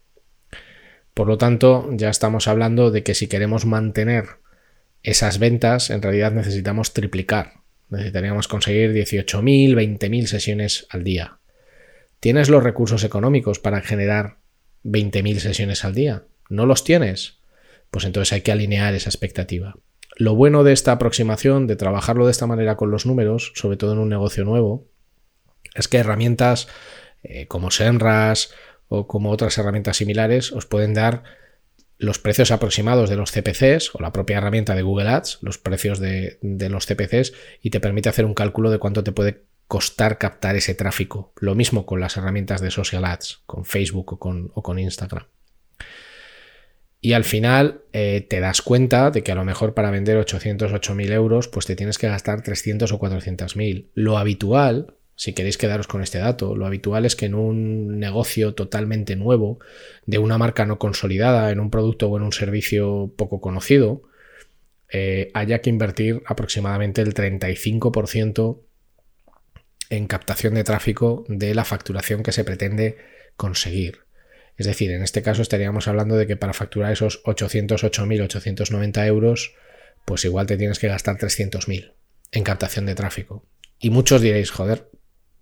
Por 1.14 1.26
lo 1.26 1.38
tanto, 1.38 1.88
ya 1.92 2.10
estamos 2.10 2.46
hablando 2.46 2.90
de 2.90 3.02
que 3.02 3.14
si 3.14 3.26
queremos 3.26 3.66
mantener 3.66 4.26
esas 5.02 5.38
ventas, 5.38 5.90
en 5.90 6.02
realidad 6.02 6.32
necesitamos 6.32 6.92
triplicar. 6.92 7.54
Necesitaríamos 7.88 8.46
conseguir 8.48 8.92
18.000, 8.92 9.74
20.000 9.74 10.26
sesiones 10.26 10.86
al 10.90 11.04
día. 11.04 11.38
¿Tienes 12.20 12.48
los 12.48 12.62
recursos 12.62 13.04
económicos 13.04 13.58
para 13.58 13.80
generar 13.80 14.38
20.000 14.84 15.38
sesiones 15.38 15.84
al 15.84 15.94
día? 15.94 16.24
¿No 16.48 16.66
los 16.66 16.84
tienes? 16.84 17.38
Pues 17.90 18.04
entonces 18.04 18.32
hay 18.32 18.42
que 18.42 18.52
alinear 18.52 18.94
esa 18.94 19.08
expectativa. 19.08 19.76
Lo 20.18 20.34
bueno 20.34 20.64
de 20.64 20.72
esta 20.72 20.90
aproximación, 20.90 21.68
de 21.68 21.76
trabajarlo 21.76 22.26
de 22.26 22.32
esta 22.32 22.48
manera 22.48 22.76
con 22.76 22.90
los 22.90 23.06
números, 23.06 23.52
sobre 23.54 23.76
todo 23.76 23.92
en 23.92 24.00
un 24.00 24.08
negocio 24.08 24.44
nuevo, 24.44 24.84
es 25.76 25.86
que 25.86 25.98
herramientas 25.98 26.66
eh, 27.22 27.46
como 27.46 27.70
Senras 27.70 28.52
o 28.88 29.06
como 29.06 29.30
otras 29.30 29.56
herramientas 29.58 29.96
similares 29.96 30.50
os 30.50 30.66
pueden 30.66 30.92
dar 30.92 31.22
los 31.98 32.18
precios 32.18 32.50
aproximados 32.50 33.08
de 33.08 33.14
los 33.14 33.30
CPCs 33.30 33.94
o 33.94 34.00
la 34.00 34.10
propia 34.10 34.38
herramienta 34.38 34.74
de 34.74 34.82
Google 34.82 35.08
Ads, 35.08 35.38
los 35.40 35.58
precios 35.58 36.00
de, 36.00 36.38
los 36.42 36.86
CPCs 36.86 37.32
y 37.62 37.70
te 37.70 37.78
permite 37.78 38.08
hacer 38.08 38.24
un 38.24 38.34
cálculo 38.34 38.72
de 38.72 38.78
cuánto 38.78 39.04
te 39.04 39.12
puede 39.12 39.44
costar 39.68 40.18
captar 40.18 40.56
ese 40.56 40.74
tráfico. 40.74 41.32
Lo 41.36 41.54
mismo 41.54 41.86
con 41.86 42.00
las 42.00 42.16
herramientas 42.16 42.60
de 42.60 42.72
social 42.72 43.04
ads, 43.04 43.42
con 43.46 43.64
Facebook 43.64 44.14
o 44.14 44.18
con, 44.18 44.50
o 44.54 44.64
con 44.64 44.80
Instagram. 44.80 45.26
Y 47.00 47.12
al 47.12 47.24
final 47.24 47.82
eh, 47.92 48.26
te 48.28 48.40
das 48.40 48.60
cuenta 48.60 49.10
de 49.10 49.22
que 49.22 49.30
a 49.30 49.36
lo 49.36 49.44
mejor 49.44 49.74
para 49.74 49.90
vender 49.90 50.16
800, 50.16 50.72
8000 50.72 51.12
euros, 51.12 51.48
pues 51.48 51.66
te 51.66 51.76
tienes 51.76 51.96
que 51.96 52.08
gastar 52.08 52.42
300 52.42 52.90
o 52.90 52.98
400 52.98 53.56
mil. 53.56 53.90
Lo 53.94 54.18
habitual, 54.18 54.94
si 55.14 55.32
queréis 55.32 55.58
quedaros 55.58 55.86
con 55.86 56.02
este 56.02 56.18
dato, 56.18 56.56
lo 56.56 56.66
habitual 56.66 57.04
es 57.04 57.14
que 57.14 57.26
en 57.26 57.34
un 57.34 58.00
negocio 58.00 58.54
totalmente 58.54 59.14
nuevo, 59.14 59.60
de 60.06 60.18
una 60.18 60.38
marca 60.38 60.66
no 60.66 60.78
consolidada, 60.78 61.52
en 61.52 61.60
un 61.60 61.70
producto 61.70 62.08
o 62.08 62.16
en 62.16 62.24
un 62.24 62.32
servicio 62.32 63.12
poco 63.16 63.40
conocido, 63.40 64.02
eh, 64.90 65.30
haya 65.34 65.60
que 65.60 65.70
invertir 65.70 66.22
aproximadamente 66.26 67.02
el 67.02 67.14
35% 67.14 68.62
en 69.90 70.06
captación 70.06 70.54
de 70.54 70.64
tráfico 70.64 71.24
de 71.28 71.54
la 71.54 71.64
facturación 71.64 72.22
que 72.22 72.32
se 72.32 72.44
pretende 72.44 72.96
conseguir. 73.36 74.07
Es 74.58 74.66
decir, 74.66 74.90
en 74.90 75.02
este 75.02 75.22
caso 75.22 75.40
estaríamos 75.40 75.86
hablando 75.86 76.16
de 76.16 76.26
que 76.26 76.36
para 76.36 76.52
facturar 76.52 76.92
esos 76.92 77.22
808.890 77.22 79.06
euros, 79.06 79.54
pues 80.04 80.24
igual 80.24 80.46
te 80.46 80.56
tienes 80.56 80.80
que 80.80 80.88
gastar 80.88 81.16
300.000 81.16 81.94
en 82.32 82.44
captación 82.44 82.84
de 82.84 82.96
tráfico. 82.96 83.46
Y 83.78 83.90
muchos 83.90 84.20
diréis, 84.20 84.50
joder, 84.50 84.90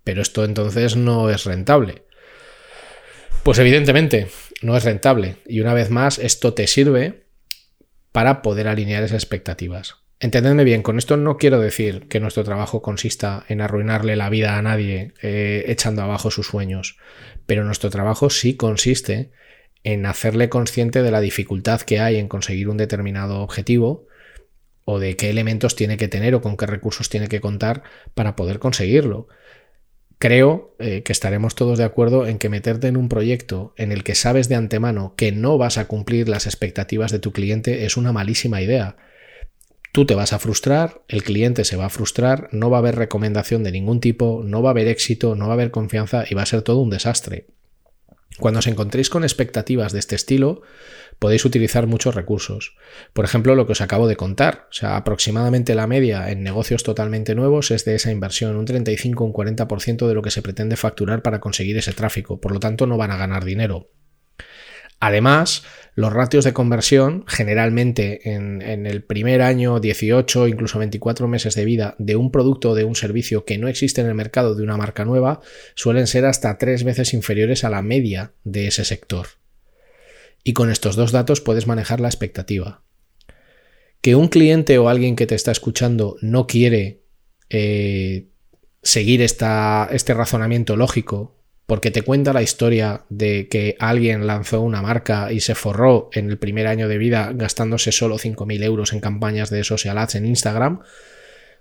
pero 0.03 0.21
esto 0.21 0.45
entonces 0.45 0.95
no 0.95 1.31
es 1.31 1.45
rentable. 1.45 2.03
Pues 3.41 3.57
evidentemente 3.57 4.27
no 4.61 4.77
es 4.77 4.83
rentable. 4.83 5.37
Y 5.47 5.61
una 5.61 5.73
vez 5.73 5.89
más, 5.89 6.19
esto 6.19 6.53
te 6.53 6.67
sirve 6.67 7.27
para 8.11 8.43
poder 8.43 8.67
alinear 8.67 9.03
esas 9.03 9.23
expectativas. 9.23 9.95
Entendedme 10.19 10.63
bien, 10.63 10.81
con 10.81 10.97
esto 10.97 11.15
no 11.15 11.37
quiero 11.37 11.59
decir 11.59 12.07
que 12.07 12.19
nuestro 12.19 12.43
trabajo 12.43 12.81
consista 12.81 13.45
en 13.49 13.61
arruinarle 13.61 14.15
la 14.15 14.29
vida 14.29 14.57
a 14.57 14.61
nadie 14.63 15.13
eh, 15.21 15.65
echando 15.67 16.01
abajo 16.01 16.31
sus 16.31 16.47
sueños, 16.47 16.97
pero 17.45 17.63
nuestro 17.63 17.91
trabajo 17.91 18.31
sí 18.31 18.55
consiste 18.55 19.29
en 19.83 20.07
hacerle 20.07 20.49
consciente 20.49 21.03
de 21.03 21.11
la 21.11 21.21
dificultad 21.21 21.81
que 21.81 21.99
hay 21.99 22.17
en 22.17 22.27
conseguir 22.27 22.67
un 22.67 22.77
determinado 22.77 23.41
objetivo 23.41 24.07
o 24.85 24.97
de 24.97 25.15
qué 25.17 25.29
elementos 25.29 25.75
tiene 25.75 25.97
que 25.97 26.07
tener 26.07 26.33
o 26.33 26.41
con 26.41 26.57
qué 26.57 26.65
recursos 26.65 27.09
tiene 27.09 27.27
que 27.27 27.39
contar 27.39 27.83
para 28.15 28.35
poder 28.35 28.57
conseguirlo. 28.57 29.27
Creo 30.17 30.75
eh, 30.79 31.03
que 31.03 31.11
estaremos 31.11 31.53
todos 31.53 31.77
de 31.77 31.83
acuerdo 31.83 32.25
en 32.25 32.39
que 32.39 32.49
meterte 32.49 32.87
en 32.87 32.97
un 32.97 33.07
proyecto 33.07 33.75
en 33.77 33.91
el 33.91 34.03
que 34.03 34.15
sabes 34.15 34.49
de 34.49 34.55
antemano 34.55 35.13
que 35.15 35.31
no 35.31 35.59
vas 35.59 35.77
a 35.77 35.85
cumplir 35.85 36.27
las 36.27 36.47
expectativas 36.47 37.11
de 37.11 37.19
tu 37.19 37.31
cliente 37.31 37.85
es 37.85 37.97
una 37.97 38.11
malísima 38.11 38.63
idea 38.63 38.97
Tú 39.91 40.05
te 40.05 40.15
vas 40.15 40.33
a 40.33 40.39
frustrar, 40.39 41.01
el 41.07 41.23
cliente 41.23 41.65
se 41.65 41.75
va 41.75 41.85
a 41.85 41.89
frustrar, 41.89 42.49
no 42.51 42.69
va 42.69 42.77
a 42.77 42.79
haber 42.79 42.95
recomendación 42.95 43.63
de 43.63 43.71
ningún 43.71 43.99
tipo, 43.99 44.41
no 44.43 44.61
va 44.61 44.69
a 44.69 44.71
haber 44.71 44.87
éxito, 44.87 45.35
no 45.35 45.45
va 45.45 45.53
a 45.53 45.53
haber 45.53 45.71
confianza 45.71 46.25
y 46.29 46.35
va 46.35 46.43
a 46.43 46.47
ser 46.47 46.61
todo 46.61 46.79
un 46.81 46.89
desastre. 46.89 47.47
Cuando 48.39 48.59
os 48.59 48.67
encontréis 48.67 49.09
con 49.09 49.23
expectativas 49.23 49.93
de 49.93 49.99
este 49.99 50.15
estilo, 50.15 50.61
podéis 51.17 51.43
utilizar 51.45 51.87
muchos 51.87 52.13
recursos. 52.13 52.75
Por 53.13 53.25
ejemplo, 53.25 53.55
lo 53.55 53.65
que 53.65 53.71
os 53.71 53.81
acabo 53.81 54.07
de 54.07 54.15
contar. 54.15 54.67
O 54.69 54.73
sea, 54.73 54.95
aproximadamente 54.95 55.73
la 55.73 55.87
media 55.87 56.29
en 56.29 56.43
negocios 56.43 56.83
totalmente 56.83 57.33
nuevos 57.33 57.71
es 57.71 57.83
de 57.85 57.95
esa 57.95 58.11
inversión, 58.11 58.55
un 58.55 58.65
35 58.65 59.23
un 59.23 59.33
40% 59.33 60.07
de 60.07 60.13
lo 60.13 60.21
que 60.21 60.29
se 60.29 60.43
pretende 60.43 60.75
facturar 60.75 61.23
para 61.23 61.39
conseguir 61.39 61.77
ese 61.77 61.93
tráfico. 61.93 62.39
Por 62.39 62.51
lo 62.51 62.59
tanto, 62.59 62.85
no 62.85 62.97
van 62.97 63.11
a 63.11 63.17
ganar 63.17 63.43
dinero. 63.43 63.89
Además, 64.99 65.63
los 65.93 66.11
ratios 66.11 66.43
de 66.43 66.53
conversión, 66.53 67.23
generalmente 67.27 68.33
en, 68.33 68.61
el 68.61 69.03
primer 69.03 69.41
año, 69.41 69.79
18, 69.79 70.47
incluso 70.47 70.79
24 70.79 71.27
meses 71.27 71.53
de 71.55 71.65
vida 71.65 71.95
de 71.99 72.15
un 72.15 72.31
producto 72.31 72.71
o 72.71 72.75
de 72.75 72.83
un 72.83 72.95
servicio 72.95 73.45
que 73.45 73.57
no 73.57 73.67
existe 73.67 74.01
en 74.01 74.07
el 74.07 74.15
mercado 74.15 74.55
de 74.55 74.63
una 74.63 74.77
marca 74.77 75.05
nueva, 75.05 75.41
suelen 75.75 76.07
ser 76.07 76.25
hasta 76.25 76.57
tres 76.57 76.83
veces 76.83 77.13
inferiores 77.13 77.63
a 77.63 77.69
la 77.69 77.83
media 77.83 78.33
de 78.43 78.67
ese 78.67 78.85
sector. 78.85 79.27
Y 80.43 80.53
con 80.53 80.71
estos 80.71 80.95
dos 80.95 81.11
datos 81.11 81.41
puedes 81.41 81.67
manejar 81.67 81.99
la 81.99 82.07
expectativa. 82.07 82.81
Que 84.01 84.15
un 84.15 84.29
cliente 84.29 84.77
o 84.79 84.89
alguien 84.89 85.15
que 85.15 85.27
te 85.27 85.35
está 85.35 85.51
escuchando 85.51 86.17
no 86.21 86.47
quiere 86.47 87.01
eh, 87.49 88.27
seguir 88.81 89.21
esta, 89.21 89.89
este 89.91 90.13
razonamiento 90.13 90.75
lógico 90.75 91.36
porque 91.67 91.91
te 91.91 92.01
cuenta 92.01 92.33
la 92.33 92.41
historia 92.41 93.03
de 93.09 93.49
que 93.49 93.75
alguien 93.77 94.25
lanzó 94.25 94.61
una 94.61 94.81
marca 94.81 95.31
y 95.31 95.41
se 95.41 95.53
forró 95.53 96.09
en 96.13 96.29
el 96.29 96.37
primer 96.37 96.65
año 96.65 96.87
de 96.87 96.97
vida 96.97 97.31
gastándose 97.35 97.91
solo 97.91 98.17
5.000 98.17 98.63
euros 98.63 98.93
en 98.93 99.01
campañas 99.01 99.49
de 99.49 99.63
social 99.65 99.97
ads 99.97 100.15
en 100.15 100.25
Instagram, 100.25 100.79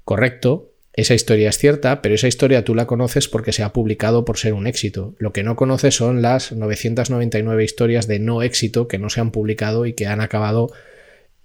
correcto, 0.04 0.72
esa 0.92 1.12
historia 1.12 1.50
es 1.50 1.58
cierta, 1.58 2.00
pero 2.00 2.14
esa 2.14 2.28
historia 2.28 2.64
tú 2.64 2.74
la 2.74 2.86
conoces 2.86 3.28
porque 3.28 3.52
se 3.52 3.62
ha 3.62 3.72
publicado 3.74 4.24
por 4.24 4.38
ser 4.38 4.54
un 4.54 4.66
éxito. 4.66 5.14
Lo 5.18 5.32
que 5.32 5.42
no 5.42 5.54
conoces 5.54 5.94
son 5.94 6.22
las 6.22 6.52
999 6.52 7.64
historias 7.64 8.06
de 8.06 8.18
no 8.18 8.42
éxito 8.42 8.88
que 8.88 8.98
no 8.98 9.10
se 9.10 9.20
han 9.20 9.30
publicado 9.30 9.84
y 9.84 9.92
que 9.92 10.06
han 10.06 10.22
acabado 10.22 10.68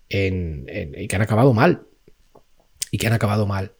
en, 0.07 0.67
y 0.95 1.07
que 1.07 1.15
han 1.17 1.21
acabado 1.21 1.53
mal. 1.53 1.81
Y 2.91 2.97
que 2.97 3.07
han 3.07 3.13
acabado 3.13 3.45
mal. 3.45 3.73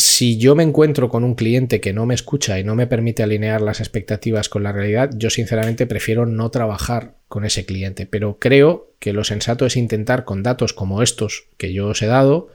Si 0.00 0.38
yo 0.38 0.54
me 0.54 0.62
encuentro 0.62 1.10
con 1.10 1.24
un 1.24 1.34
cliente 1.34 1.82
que 1.82 1.92
no 1.92 2.06
me 2.06 2.14
escucha 2.14 2.58
y 2.58 2.64
no 2.64 2.74
me 2.74 2.86
permite 2.86 3.22
alinear 3.22 3.60
las 3.60 3.80
expectativas 3.80 4.48
con 4.48 4.62
la 4.62 4.72
realidad, 4.72 5.10
yo 5.14 5.28
sinceramente 5.28 5.86
prefiero 5.86 6.24
no 6.24 6.50
trabajar 6.50 7.16
con 7.28 7.44
ese 7.44 7.66
cliente. 7.66 8.06
Pero 8.06 8.38
creo 8.38 8.94
que 8.98 9.12
lo 9.12 9.24
sensato 9.24 9.66
es 9.66 9.76
intentar 9.76 10.24
con 10.24 10.42
datos 10.42 10.72
como 10.72 11.02
estos 11.02 11.48
que 11.58 11.74
yo 11.74 11.88
os 11.88 12.00
he 12.00 12.06
dado, 12.06 12.48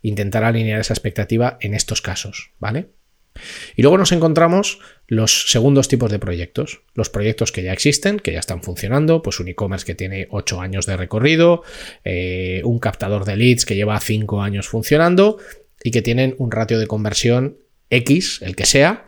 intentar 0.00 0.44
alinear 0.44 0.80
esa 0.80 0.94
expectativa 0.94 1.58
en 1.60 1.74
estos 1.74 2.02
casos, 2.02 2.52
¿vale? 2.60 2.90
Y 3.74 3.82
luego 3.82 3.98
nos 3.98 4.12
encontramos 4.12 4.78
los 5.08 5.50
segundos 5.50 5.88
tipos 5.88 6.10
de 6.10 6.18
proyectos. 6.18 6.82
Los 6.94 7.10
proyectos 7.10 7.50
que 7.50 7.64
ya 7.64 7.72
existen, 7.72 8.20
que 8.20 8.32
ya 8.32 8.38
están 8.38 8.62
funcionando, 8.62 9.22
pues 9.22 9.40
un 9.40 9.48
e-commerce 9.48 9.86
que 9.86 9.94
tiene 9.94 10.28
8 10.30 10.60
años 10.60 10.86
de 10.86 10.96
recorrido, 10.96 11.62
eh, 12.04 12.60
un 12.64 12.78
captador 12.78 13.24
de 13.24 13.36
leads 13.36 13.64
que 13.64 13.74
lleva 13.74 13.98
5 13.98 14.42
años 14.42 14.68
funcionando 14.68 15.38
y 15.84 15.90
que 15.90 16.02
tienen 16.02 16.34
un 16.38 16.50
ratio 16.50 16.78
de 16.78 16.86
conversión 16.86 17.58
X, 17.90 18.40
el 18.42 18.56
que 18.56 18.66
sea, 18.66 19.06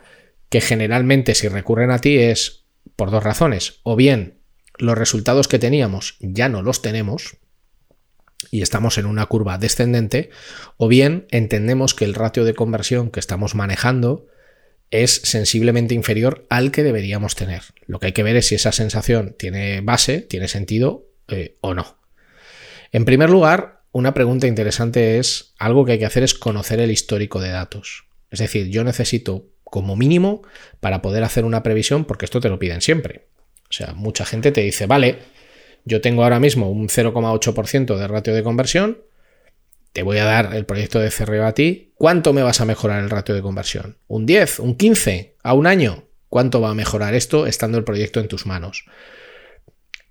que 0.49 0.61
generalmente 0.61 1.35
si 1.35 1.47
recurren 1.47 1.91
a 1.91 1.99
ti 1.99 2.17
es 2.17 2.65
por 2.95 3.11
dos 3.11 3.23
razones. 3.23 3.79
O 3.83 3.95
bien 3.95 4.39
los 4.77 4.97
resultados 4.97 5.47
que 5.47 5.59
teníamos 5.59 6.17
ya 6.19 6.49
no 6.49 6.61
los 6.61 6.81
tenemos, 6.81 7.37
y 8.51 8.61
estamos 8.61 8.97
en 8.97 9.05
una 9.05 9.25
curva 9.25 9.57
descendente, 9.57 10.29
o 10.77 10.87
bien 10.87 11.25
entendemos 11.31 11.93
que 11.93 12.05
el 12.05 12.13
ratio 12.13 12.45
de 12.45 12.53
conversión 12.53 13.09
que 13.09 13.19
estamos 13.19 13.55
manejando 13.55 14.27
es 14.91 15.15
sensiblemente 15.23 15.95
inferior 15.95 16.45
al 16.49 16.71
que 16.71 16.83
deberíamos 16.83 17.35
tener. 17.35 17.63
Lo 17.87 17.99
que 17.99 18.07
hay 18.07 18.11
que 18.13 18.23
ver 18.23 18.35
es 18.35 18.47
si 18.47 18.55
esa 18.55 18.71
sensación 18.71 19.35
tiene 19.37 19.81
base, 19.81 20.21
tiene 20.21 20.47
sentido 20.47 21.07
eh, 21.27 21.57
o 21.61 21.73
no. 21.73 21.97
En 22.91 23.05
primer 23.05 23.29
lugar, 23.29 23.83
una 23.95 24.13
pregunta 24.13 24.45
interesante 24.45 25.19
es, 25.19 25.53
algo 25.57 25.85
que 25.85 25.93
hay 25.93 25.99
que 25.99 26.05
hacer 26.05 26.21
es 26.21 26.33
conocer 26.33 26.81
el 26.81 26.91
histórico 26.91 27.39
de 27.39 27.47
datos. 27.47 28.09
Es 28.29 28.39
decir, 28.39 28.67
yo 28.67 28.83
necesito 28.83 29.45
como 29.63 29.95
mínimo 29.95 30.41
para 30.81 31.01
poder 31.01 31.23
hacer 31.23 31.45
una 31.45 31.63
previsión, 31.63 32.03
porque 32.03 32.25
esto 32.25 32.41
te 32.41 32.49
lo 32.49 32.59
piden 32.59 32.81
siempre. 32.81 33.29
O 33.69 33.71
sea, 33.71 33.93
mucha 33.93 34.25
gente 34.25 34.51
te 34.51 34.59
dice, 34.59 34.85
vale, 34.85 35.19
yo 35.85 36.01
tengo 36.01 36.23
ahora 36.23 36.41
mismo 36.41 36.69
un 36.69 36.89
0,8% 36.89 37.95
de 37.95 38.07
ratio 38.09 38.35
de 38.35 38.43
conversión, 38.43 38.97
te 39.93 40.03
voy 40.03 40.17
a 40.17 40.25
dar 40.25 40.53
el 40.53 40.65
proyecto 40.65 40.99
de 40.99 41.09
CRO 41.09 41.45
a 41.45 41.53
ti, 41.53 41.93
¿cuánto 41.95 42.33
me 42.33 42.43
vas 42.43 42.59
a 42.59 42.65
mejorar 42.65 43.01
el 43.01 43.09
ratio 43.09 43.33
de 43.33 43.41
conversión? 43.41 43.95
¿Un 44.07 44.25
10? 44.25 44.59
¿Un 44.59 44.75
15? 44.75 45.37
¿A 45.41 45.53
un 45.53 45.67
año? 45.67 46.03
¿Cuánto 46.27 46.59
va 46.59 46.71
a 46.71 46.75
mejorar 46.75 47.15
esto 47.15 47.47
estando 47.47 47.77
el 47.77 47.85
proyecto 47.85 48.19
en 48.19 48.27
tus 48.27 48.45
manos? 48.45 48.83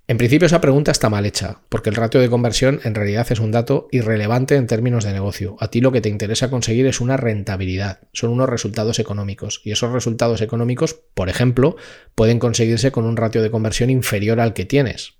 En 0.06 0.18
principio 0.18 0.44
esa 0.44 0.61
pregunta 0.61 0.90
está 0.90 1.08
mal 1.08 1.25
hecha, 1.25 1.62
porque 1.70 1.88
el 1.88 1.96
ratio 1.96 2.20
de 2.20 2.28
conversión 2.28 2.78
en 2.84 2.94
realidad 2.94 3.26
es 3.30 3.40
un 3.40 3.50
dato 3.50 3.88
irrelevante 3.90 4.56
en 4.56 4.66
términos 4.66 5.02
de 5.04 5.14
negocio. 5.14 5.56
A 5.60 5.69
ti 5.69 5.80
lo 5.80 5.93
que 5.93 6.02
te 6.02 6.10
interesa 6.10 6.50
conseguir 6.50 6.84
es 6.86 7.00
una 7.00 7.17
rentabilidad, 7.17 8.00
son 8.12 8.28
unos 8.28 8.50
resultados 8.50 8.99
económicos, 8.99 9.62
y 9.64 9.73
esos 9.73 9.93
resultados 9.93 10.43
económicos, 10.43 11.00
por 11.14 11.30
ejemplo, 11.30 11.76
pueden 12.14 12.38
conseguirse 12.38 12.93
con 12.93 13.06
un 13.06 13.17
ratio 13.17 13.40
de 13.40 13.50
conversión 13.50 13.88
inferior 13.88 14.40
al 14.40 14.52
que 14.52 14.67
tienes. 14.67 15.14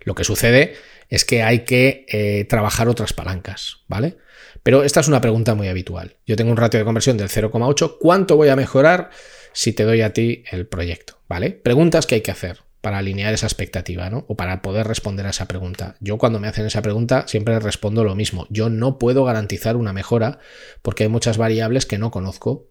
Lo 0.00 0.14
que 0.14 0.24
sucede 0.24 0.72
es 1.10 1.26
que 1.26 1.42
hay 1.42 1.66
que 1.66 2.06
eh, 2.08 2.46
trabajar 2.48 2.88
otras 2.88 3.12
palancas, 3.12 3.82
¿vale? 3.86 4.16
Pero 4.62 4.82
esta 4.82 5.00
es 5.00 5.08
una 5.08 5.20
pregunta 5.20 5.54
muy 5.54 5.68
habitual. 5.68 6.16
Yo 6.26 6.36
tengo 6.36 6.52
un 6.52 6.56
ratio 6.56 6.78
de 6.78 6.86
conversión 6.86 7.18
del 7.18 7.28
0,8. 7.28 7.98
¿Cuánto 8.00 8.36
voy 8.36 8.48
a 8.48 8.56
mejorar 8.56 9.10
si 9.52 9.74
te 9.74 9.84
doy 9.84 10.00
a 10.00 10.14
ti 10.14 10.42
el 10.50 10.66
proyecto? 10.66 11.20
¿Vale? 11.28 11.50
Preguntas 11.50 12.06
que 12.06 12.14
hay 12.14 12.20
que 12.22 12.30
hacer 12.30 12.65
para 12.86 12.98
alinear 12.98 13.34
esa 13.34 13.46
expectativa, 13.46 14.10
¿no? 14.10 14.26
O 14.28 14.36
para 14.36 14.62
poder 14.62 14.86
responder 14.86 15.26
a 15.26 15.30
esa 15.30 15.48
pregunta. 15.48 15.96
Yo 15.98 16.18
cuando 16.18 16.38
me 16.38 16.46
hacen 16.46 16.66
esa 16.66 16.82
pregunta 16.82 17.24
siempre 17.26 17.58
respondo 17.58 18.04
lo 18.04 18.14
mismo. 18.14 18.46
Yo 18.48 18.70
no 18.70 18.96
puedo 18.96 19.24
garantizar 19.24 19.74
una 19.74 19.92
mejora 19.92 20.38
porque 20.82 21.02
hay 21.02 21.08
muchas 21.08 21.36
variables 21.36 21.84
que 21.84 21.98
no 21.98 22.12
conozco 22.12 22.68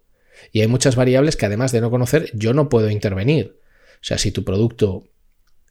y 0.53 0.61
hay 0.61 0.67
muchas 0.67 0.95
variables 0.95 1.35
que 1.35 1.47
además 1.47 1.73
de 1.73 1.81
no 1.81 1.91
conocer 1.91 2.31
yo 2.33 2.53
no 2.53 2.69
puedo 2.69 2.89
intervenir. 2.89 3.59
O 3.95 4.03
sea, 4.03 4.17
si 4.17 4.31
tu 4.31 4.45
producto 4.45 5.09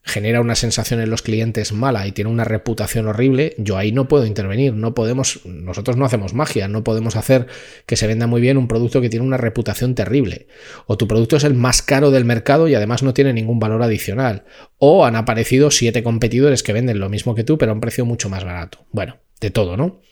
genera 0.04 0.42
una 0.42 0.54
sensación 0.54 1.00
en 1.00 1.08
los 1.08 1.22
clientes 1.22 1.72
mala 1.72 2.06
y 2.06 2.12
tiene 2.12 2.30
una 2.30 2.44
reputación 2.44 3.08
horrible, 3.08 3.54
yo 3.56 3.78
ahí 3.78 3.90
no 3.90 4.06
puedo 4.06 4.26
intervenir, 4.26 4.74
no 4.74 4.94
podemos, 4.94 5.40
nosotros 5.46 5.96
no 5.96 6.04
hacemos 6.04 6.34
magia, 6.34 6.68
no 6.68 6.84
podemos 6.84 7.16
hacer 7.16 7.46
que 7.86 7.96
se 7.96 8.06
venda 8.06 8.26
muy 8.26 8.42
bien 8.42 8.58
un 8.58 8.68
producto 8.68 9.00
que 9.00 9.08
tiene 9.08 9.24
una 9.24 9.38
reputación 9.38 9.94
terrible, 9.94 10.46
o 10.86 10.98
tu 10.98 11.08
producto 11.08 11.36
es 11.36 11.44
el 11.44 11.54
más 11.54 11.80
caro 11.80 12.10
del 12.10 12.26
mercado 12.26 12.68
y 12.68 12.74
además 12.74 13.02
no 13.02 13.14
tiene 13.14 13.32
ningún 13.32 13.58
valor 13.58 13.82
adicional, 13.82 14.44
o 14.78 15.06
han 15.06 15.16
aparecido 15.16 15.70
siete 15.70 16.02
competidores 16.02 16.62
que 16.62 16.74
venden 16.74 17.00
lo 17.00 17.08
mismo 17.08 17.34
que 17.34 17.44
tú 17.44 17.56
pero 17.56 17.72
a 17.72 17.74
un 17.74 17.80
precio 17.80 18.04
mucho 18.04 18.28
más 18.28 18.44
barato. 18.44 18.84
Bueno, 18.92 19.16
de 19.40 19.50
todo, 19.50 19.78
¿no? 19.78 20.02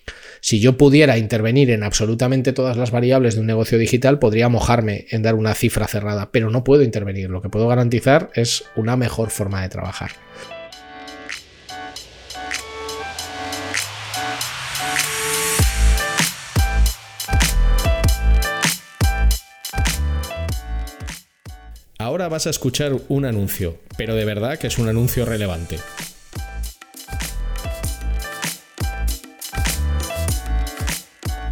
Si 0.44 0.59
yo 0.59 0.76
pudiera 0.76 1.18
intervenir 1.18 1.70
en 1.70 1.85
absolutamente 1.85 2.52
todas 2.52 2.76
las 2.76 2.90
variables 2.90 3.37
de 3.37 3.42
un 3.42 3.46
negocio 3.46 3.78
digital, 3.78 4.18
podría 4.18 4.48
mojarme 4.48 5.07
en 5.11 5.22
dar 5.22 5.37
una 5.37 5.55
cifra 5.55 5.87
cerrada, 5.87 6.33
pero 6.33 6.50
no 6.50 6.64
puedo 6.64 6.83
intervenir. 6.83 7.31
Lo 7.31 7.40
que 7.42 7.48
puedo 7.48 7.68
garantizar 7.68 8.28
es 8.35 8.64
una 8.74 8.96
mejor 8.96 9.31
forma 9.31 9.62
de 9.62 9.68
trabajar. 9.68 10.11
Ahora 21.98 22.28
vas 22.28 22.48
a 22.48 22.50
escuchar 22.50 22.96
un 23.07 23.26
anuncio, 23.26 23.78
pero 23.96 24.16
de 24.16 24.24
verdad 24.24 24.59
que 24.59 24.66
es 24.66 24.78
un 24.78 24.88
anuncio 24.88 25.24
relevante. 25.24 25.78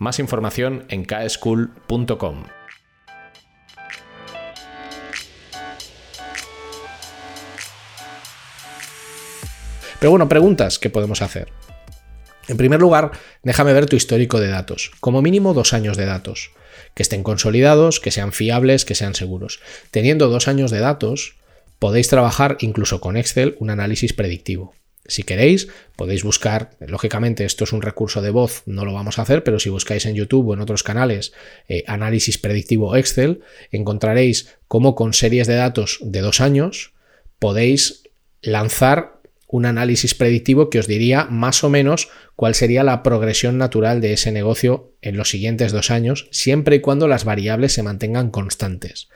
Más 0.00 0.18
información 0.18 0.86
en 0.88 1.04
kschool.com. 1.04 2.44
Pero 9.98 10.10
bueno, 10.10 10.26
preguntas 10.26 10.78
que 10.78 10.88
podemos 10.88 11.20
hacer. 11.20 11.52
En 12.48 12.56
primer 12.56 12.80
lugar, 12.80 13.10
déjame 13.42 13.74
ver 13.74 13.84
tu 13.84 13.94
histórico 13.94 14.40
de 14.40 14.48
datos, 14.48 14.90
como 15.00 15.20
mínimo 15.20 15.52
dos 15.52 15.74
años 15.74 15.98
de 15.98 16.06
datos, 16.06 16.52
que 16.94 17.02
estén 17.02 17.22
consolidados, 17.22 18.00
que 18.00 18.10
sean 18.10 18.32
fiables, 18.32 18.86
que 18.86 18.94
sean 18.94 19.14
seguros. 19.14 19.60
Teniendo 19.90 20.30
dos 20.30 20.48
años 20.48 20.70
de 20.70 20.80
datos, 20.80 21.36
podéis 21.78 22.08
trabajar 22.08 22.56
incluso 22.60 23.02
con 23.02 23.18
Excel 23.18 23.54
un 23.60 23.68
análisis 23.68 24.14
predictivo. 24.14 24.72
Si 25.06 25.22
queréis, 25.22 25.68
podéis 25.96 26.22
buscar, 26.22 26.70
lógicamente 26.78 27.44
esto 27.44 27.64
es 27.64 27.72
un 27.72 27.82
recurso 27.82 28.20
de 28.22 28.30
voz, 28.30 28.62
no 28.66 28.84
lo 28.84 28.92
vamos 28.92 29.18
a 29.18 29.22
hacer, 29.22 29.42
pero 29.42 29.58
si 29.58 29.70
buscáis 29.70 30.06
en 30.06 30.14
YouTube 30.14 30.48
o 30.48 30.54
en 30.54 30.60
otros 30.60 30.82
canales 30.82 31.32
eh, 31.68 31.84
análisis 31.86 32.38
predictivo 32.38 32.94
Excel, 32.96 33.40
encontraréis 33.72 34.56
cómo 34.68 34.94
con 34.94 35.14
series 35.14 35.46
de 35.46 35.54
datos 35.54 35.98
de 36.02 36.20
dos 36.20 36.40
años 36.40 36.92
podéis 37.38 38.04
lanzar 38.42 39.20
un 39.46 39.66
análisis 39.66 40.14
predictivo 40.14 40.70
que 40.70 40.78
os 40.78 40.86
diría 40.86 41.24
más 41.24 41.64
o 41.64 41.70
menos 41.70 42.08
cuál 42.36 42.54
sería 42.54 42.84
la 42.84 43.02
progresión 43.02 43.58
natural 43.58 44.00
de 44.00 44.12
ese 44.12 44.30
negocio 44.30 44.94
en 45.02 45.16
los 45.16 45.30
siguientes 45.30 45.72
dos 45.72 45.90
años, 45.90 46.28
siempre 46.30 46.76
y 46.76 46.80
cuando 46.80 47.08
las 47.08 47.24
variables 47.24 47.72
se 47.72 47.82
mantengan 47.82 48.30
constantes. 48.30 49.08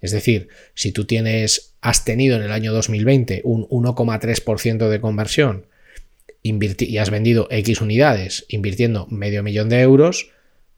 Es 0.00 0.12
decir, 0.12 0.48
si 0.74 0.92
tú 0.92 1.06
tienes 1.06 1.67
has 1.80 2.04
tenido 2.04 2.36
en 2.36 2.42
el 2.42 2.52
año 2.52 2.72
2020 2.72 3.42
un 3.44 3.68
1,3% 3.68 4.88
de 4.88 5.00
conversión 5.00 5.66
y 6.42 6.98
has 6.98 7.10
vendido 7.10 7.46
X 7.50 7.80
unidades 7.80 8.46
invirtiendo 8.48 9.06
medio 9.10 9.42
millón 9.42 9.68
de 9.68 9.80
euros, 9.80 10.30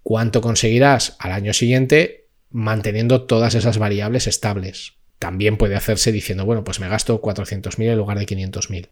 ¿cuánto 0.02 0.40
conseguirás 0.40 1.16
al 1.18 1.32
año 1.32 1.52
siguiente 1.52 2.26
manteniendo 2.50 3.22
todas 3.22 3.54
esas 3.54 3.78
variables 3.78 4.26
estables? 4.26 4.94
También 5.18 5.58
puede 5.58 5.76
hacerse 5.76 6.12
diciendo, 6.12 6.44
bueno, 6.44 6.64
pues 6.64 6.80
me 6.80 6.88
gasto 6.88 7.20
400.000 7.20 7.90
en 7.90 7.98
lugar 7.98 8.18
de 8.18 8.26
500.000. 8.26 8.88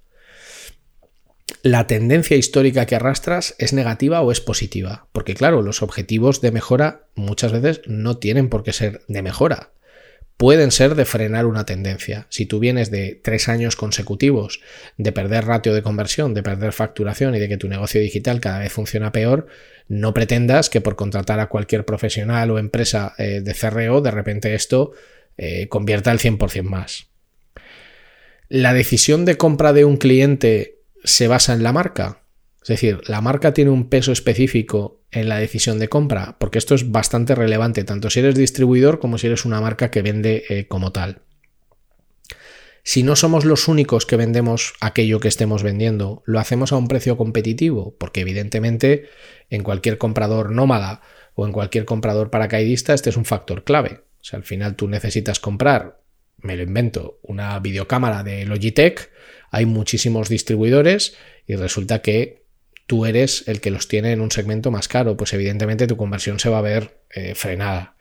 ¿La 1.63 1.87
tendencia 1.87 2.37
histórica 2.37 2.87
que 2.87 2.95
arrastras 2.95 3.55
es 3.59 3.73
negativa 3.73 4.21
o 4.21 4.31
es 4.31 4.41
positiva? 4.41 5.09
Porque 5.13 5.35
claro, 5.35 5.63
los 5.63 5.83
objetivos 5.83 6.41
de 6.41 6.53
mejora 6.53 7.07
muchas 7.15 7.53
veces 7.53 7.81
no 7.87 8.19
tienen 8.19 8.49
por 8.49 8.63
qué 8.63 8.73
ser 8.73 9.03
de 9.09 9.23
mejora 9.23 9.71
pueden 10.39 10.71
ser 10.71 10.95
de 10.95 11.05
frenar 11.05 11.47
una 11.47 11.67
tendencia. 11.67 12.27
Si 12.31 12.47
tú 12.47 12.61
vienes 12.61 12.93
de 12.93 13.21
tres 13.23 13.49
años 13.49 13.75
consecutivos 13.75 14.61
de 14.97 15.11
perder 15.11 15.45
ratio 15.45 15.75
de 15.75 15.83
conversión, 15.83 16.33
de 16.33 16.45
perder 16.45 16.73
facturación 16.73 17.35
y 17.35 17.41
de 17.41 17.49
que 17.49 17.57
tu 17.57 17.69
negocio 17.69 18.01
digital 18.01 18.41
cada 18.41 18.61
vez 18.61 18.73
funciona 18.73 19.11
peor, 19.11 19.49
no 19.89 20.15
pretendas 20.15 20.71
que 20.71 20.81
por 20.81 20.95
contratar 20.95 21.41
a 21.41 21.49
cualquier 21.49 21.85
profesional 21.85 22.53
o 22.53 22.59
empresa 22.61 23.15
eh, 23.19 23.41
de 23.43 23.53
CRO, 23.53 24.01
de 24.01 24.13
repente 24.13 24.55
esto 24.55 24.93
eh, 25.37 25.67
convierta 25.69 26.13
el 26.13 26.21
100% 26.21 26.63
más. 26.63 27.09
La 28.49 28.73
decisión 28.73 29.25
de 29.25 29.37
compra 29.37 29.73
de 29.73 29.85
un 29.85 29.97
cliente 29.97 30.79
se 31.03 31.27
basa 31.27 31.53
en 31.53 31.65
la 31.65 31.73
marca. 31.73 32.23
Es 32.63 32.69
decir, 32.69 33.01
la 33.07 33.21
marca 33.21 33.55
tiene 33.55 33.71
un 33.71 33.89
peso 33.89 34.13
específico 34.13 35.01
en 35.11 35.29
la 35.29 35.39
decisión 35.39 35.79
de 35.79 35.89
compra, 35.89 36.37
porque 36.39 36.59
esto 36.59 36.75
es 36.75 36.91
bastante 36.91 37.35
relevante, 37.35 37.85
tanto 37.85 38.11
si 38.11 38.21
eres 38.21 38.35
distribuidor 38.35 38.99
como 38.99 39.17
si 39.17 39.27
eres 39.27 39.45
una 39.45 39.61
marca 39.61 39.91
que 39.91 40.03
vende 40.03 40.45
eh, 40.49 40.67
como 40.67 40.93
tal. 40.93 41.23
Si 42.83 43.03
no 43.03 43.17
somos 43.17 43.45
los 43.45 43.69
únicos 43.69 44.07
que 44.07 44.17
vendemos 44.17 44.73
aquello 44.81 45.21
que 45.21 45.29
estemos 45.29 45.63
vendiendo, 45.63 46.23
lo 46.25 46.39
hacemos 46.41 46.73
a 46.73 46.77
un 46.77 46.89
precio 46.89 47.17
competitivo, 47.17 47.95
porque 47.99 48.21
evidentemente 48.21 49.11
en 49.51 49.63
cualquier 49.63 49.99
comprador 49.99 50.53
nómada 50.53 51.03
o 51.35 51.47
en 51.47 51.53
cualquier 51.53 51.85
comprador 51.85 52.31
paracaidista 52.31 52.95
este 52.95 53.11
es 53.11 53.17
un 53.17 53.25
factor 53.25 53.65
clave. 53.65 54.05
O 54.21 54.25
sea, 54.25 54.39
al 54.39 54.45
final 54.45 54.75
tú 54.75 54.89
necesitas 54.89 55.39
comprar, 55.39 56.01
me 56.39 56.57
lo 56.57 56.63
invento, 56.63 57.19
una 57.23 57.59
videocámara 57.59 58.23
de 58.23 58.45
Logitech, 58.47 59.11
hay 59.51 59.67
muchísimos 59.67 60.29
distribuidores 60.29 61.17
y 61.47 61.57
resulta 61.57 62.01
que 62.01 62.43
tú 62.89 63.05
eres 63.05 63.45
el 63.47 63.61
que 63.61 63.71
los 63.71 63.87
tiene 63.87 64.13
en 64.13 64.23
un 64.23 64.33
segmento 64.33 64.71
más 64.73 64.89
caro, 64.89 65.17
pues 65.17 65.35
evidentemente 65.35 65.87
tu 65.87 65.99
conversión 65.99 66.41
se 66.41 66.49
va 66.49 66.59
a 66.59 66.63
ver 66.63 67.03
eh, 67.11 67.35
frenada. 67.37 67.95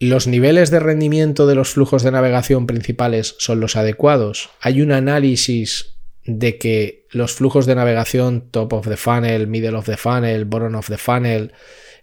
¿Los 0.00 0.26
niveles 0.26 0.70
de 0.70 0.80
rendimiento 0.80 1.46
de 1.46 1.54
los 1.54 1.68
flujos 1.68 2.02
de 2.02 2.10
navegación 2.10 2.66
principales 2.66 3.36
son 3.38 3.60
los 3.60 3.76
adecuados? 3.76 4.48
¿Hay 4.62 4.80
un 4.80 4.92
análisis 4.92 5.98
de 6.24 6.56
que 6.56 7.06
los 7.10 7.34
flujos 7.34 7.66
de 7.66 7.74
navegación 7.74 8.50
top 8.50 8.72
of 8.72 8.88
the 8.88 8.96
funnel, 8.96 9.46
middle 9.46 9.76
of 9.76 9.84
the 9.84 9.98
funnel, 9.98 10.46
bottom 10.46 10.74
of 10.76 10.88
the 10.88 10.96
funnel, 10.96 11.52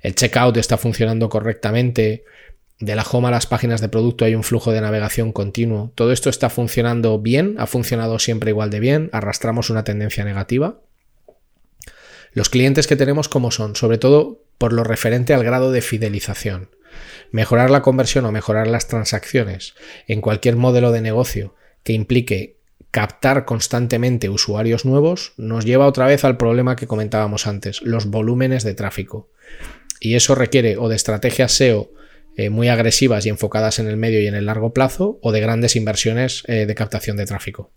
el 0.02 0.14
checkout 0.14 0.58
está 0.58 0.78
funcionando 0.78 1.28
correctamente? 1.28 2.24
De 2.80 2.96
la 2.96 3.02
home 3.02 3.30
a 3.30 3.32
las 3.32 3.48
páginas 3.48 3.82
de 3.82 3.90
producto 3.90 4.26
hay 4.26 4.36
un 4.36 4.44
flujo 4.44 4.72
de 4.72 4.82
navegación 4.82 5.32
continuo. 5.32 5.92
¿Todo 5.96 6.12
esto 6.12 6.30
está 6.30 6.52
funcionando 6.52 7.18
bien? 7.20 7.56
¿Ha 7.58 7.66
funcionado 7.66 8.20
siempre 8.20 8.52
igual 8.52 8.70
de 8.70 8.80
bien? 8.80 9.10
¿Arrastramos 9.12 9.72
una 9.72 9.84
tendencia 9.84 10.24
negativa? 10.24 10.82
Los 12.38 12.50
clientes 12.50 12.86
que 12.86 12.96
tenemos 12.96 13.30
como 13.30 13.50
son, 13.50 13.76
sobre 13.76 13.98
todo 13.98 14.44
por 14.60 14.72
lo 14.72 14.84
referente 14.84 15.34
al 15.34 15.44
grado 15.44 15.72
de 15.72 15.82
fidelización. 15.82 16.70
Mejorar 17.32 17.72
la 17.72 17.82
conversión 17.82 18.26
o 18.26 18.32
mejorar 18.32 18.68
las 18.68 18.88
transacciones 18.88 19.74
en 20.06 20.22
cualquier 20.22 20.56
modelo 20.56 20.92
de 20.92 21.02
negocio 21.02 21.56
que 21.82 21.94
implique 21.94 22.60
captar 22.92 23.46
constantemente 23.46 24.30
usuarios 24.30 24.86
nuevos 24.86 25.34
nos 25.38 25.66
lleva 25.66 25.88
otra 25.88 26.06
vez 26.06 26.24
al 26.26 26.38
problema 26.38 26.76
que 26.76 26.86
comentábamos 26.86 27.48
antes, 27.48 27.82
los 27.82 28.06
volúmenes 28.06 28.64
de 28.64 28.76
tráfico. 28.76 29.32
Y 30.00 30.14
eso 30.14 30.36
requiere 30.36 30.78
o 30.78 30.90
de 30.90 30.96
estrategias 30.96 31.54
SEO 31.54 31.90
eh, 32.36 32.52
muy 32.52 32.70
agresivas 32.70 33.26
y 33.26 33.30
enfocadas 33.30 33.80
en 33.80 33.88
el 33.88 33.98
medio 33.98 34.22
y 34.22 34.28
en 34.28 34.36
el 34.36 34.46
largo 34.46 34.74
plazo 34.74 35.18
o 35.24 35.32
de 35.32 35.42
grandes 35.42 35.76
inversiones 35.76 36.44
eh, 36.46 36.68
de 36.68 36.76
captación 36.76 37.18
de 37.18 37.26
tráfico. 37.26 37.72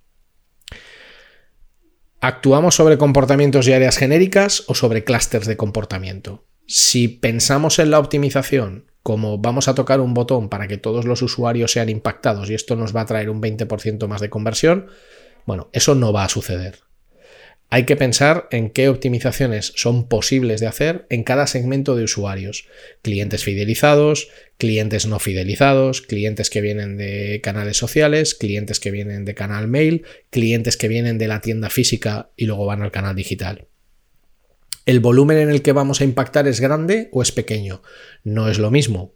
¿Actuamos 2.22 2.74
sobre 2.74 2.98
comportamientos 2.98 3.66
y 3.66 3.72
áreas 3.72 3.96
genéricas 3.96 4.64
o 4.66 4.74
sobre 4.74 5.04
clústeres 5.04 5.46
de 5.46 5.56
comportamiento? 5.56 6.44
Si 6.66 7.08
pensamos 7.08 7.78
en 7.78 7.90
la 7.90 7.98
optimización 7.98 8.90
como 9.02 9.38
vamos 9.38 9.68
a 9.68 9.74
tocar 9.74 10.00
un 10.00 10.12
botón 10.12 10.50
para 10.50 10.68
que 10.68 10.76
todos 10.76 11.06
los 11.06 11.22
usuarios 11.22 11.72
sean 11.72 11.88
impactados 11.88 12.50
y 12.50 12.54
esto 12.54 12.76
nos 12.76 12.94
va 12.94 13.00
a 13.00 13.06
traer 13.06 13.30
un 13.30 13.40
20% 13.40 14.06
más 14.06 14.20
de 14.20 14.28
conversión, 14.28 14.88
bueno, 15.46 15.70
eso 15.72 15.94
no 15.94 16.12
va 16.12 16.24
a 16.24 16.28
suceder. 16.28 16.80
Hay 17.72 17.84
que 17.84 17.94
pensar 17.94 18.48
en 18.50 18.70
qué 18.70 18.88
optimizaciones 18.88 19.72
son 19.76 20.08
posibles 20.08 20.60
de 20.60 20.66
hacer 20.66 21.06
en 21.08 21.22
cada 21.22 21.46
segmento 21.46 21.94
de 21.94 22.02
usuarios. 22.02 22.66
Clientes 23.00 23.44
fidelizados, 23.44 24.28
clientes 24.58 25.06
no 25.06 25.20
fidelizados, 25.20 26.02
clientes 26.02 26.50
que 26.50 26.60
vienen 26.60 26.96
de 26.96 27.40
canales 27.40 27.76
sociales, 27.76 28.34
clientes 28.34 28.80
que 28.80 28.90
vienen 28.90 29.24
de 29.24 29.36
canal 29.36 29.68
mail, 29.68 30.04
clientes 30.30 30.76
que 30.76 30.88
vienen 30.88 31.16
de 31.16 31.28
la 31.28 31.40
tienda 31.40 31.70
física 31.70 32.30
y 32.36 32.46
luego 32.46 32.66
van 32.66 32.82
al 32.82 32.90
canal 32.90 33.14
digital. 33.14 33.68
¿El 34.84 34.98
volumen 34.98 35.38
en 35.38 35.50
el 35.50 35.62
que 35.62 35.70
vamos 35.70 36.00
a 36.00 36.04
impactar 36.04 36.48
es 36.48 36.58
grande 36.58 37.08
o 37.12 37.22
es 37.22 37.30
pequeño? 37.30 37.82
No 38.24 38.48
es 38.48 38.58
lo 38.58 38.72
mismo 38.72 39.14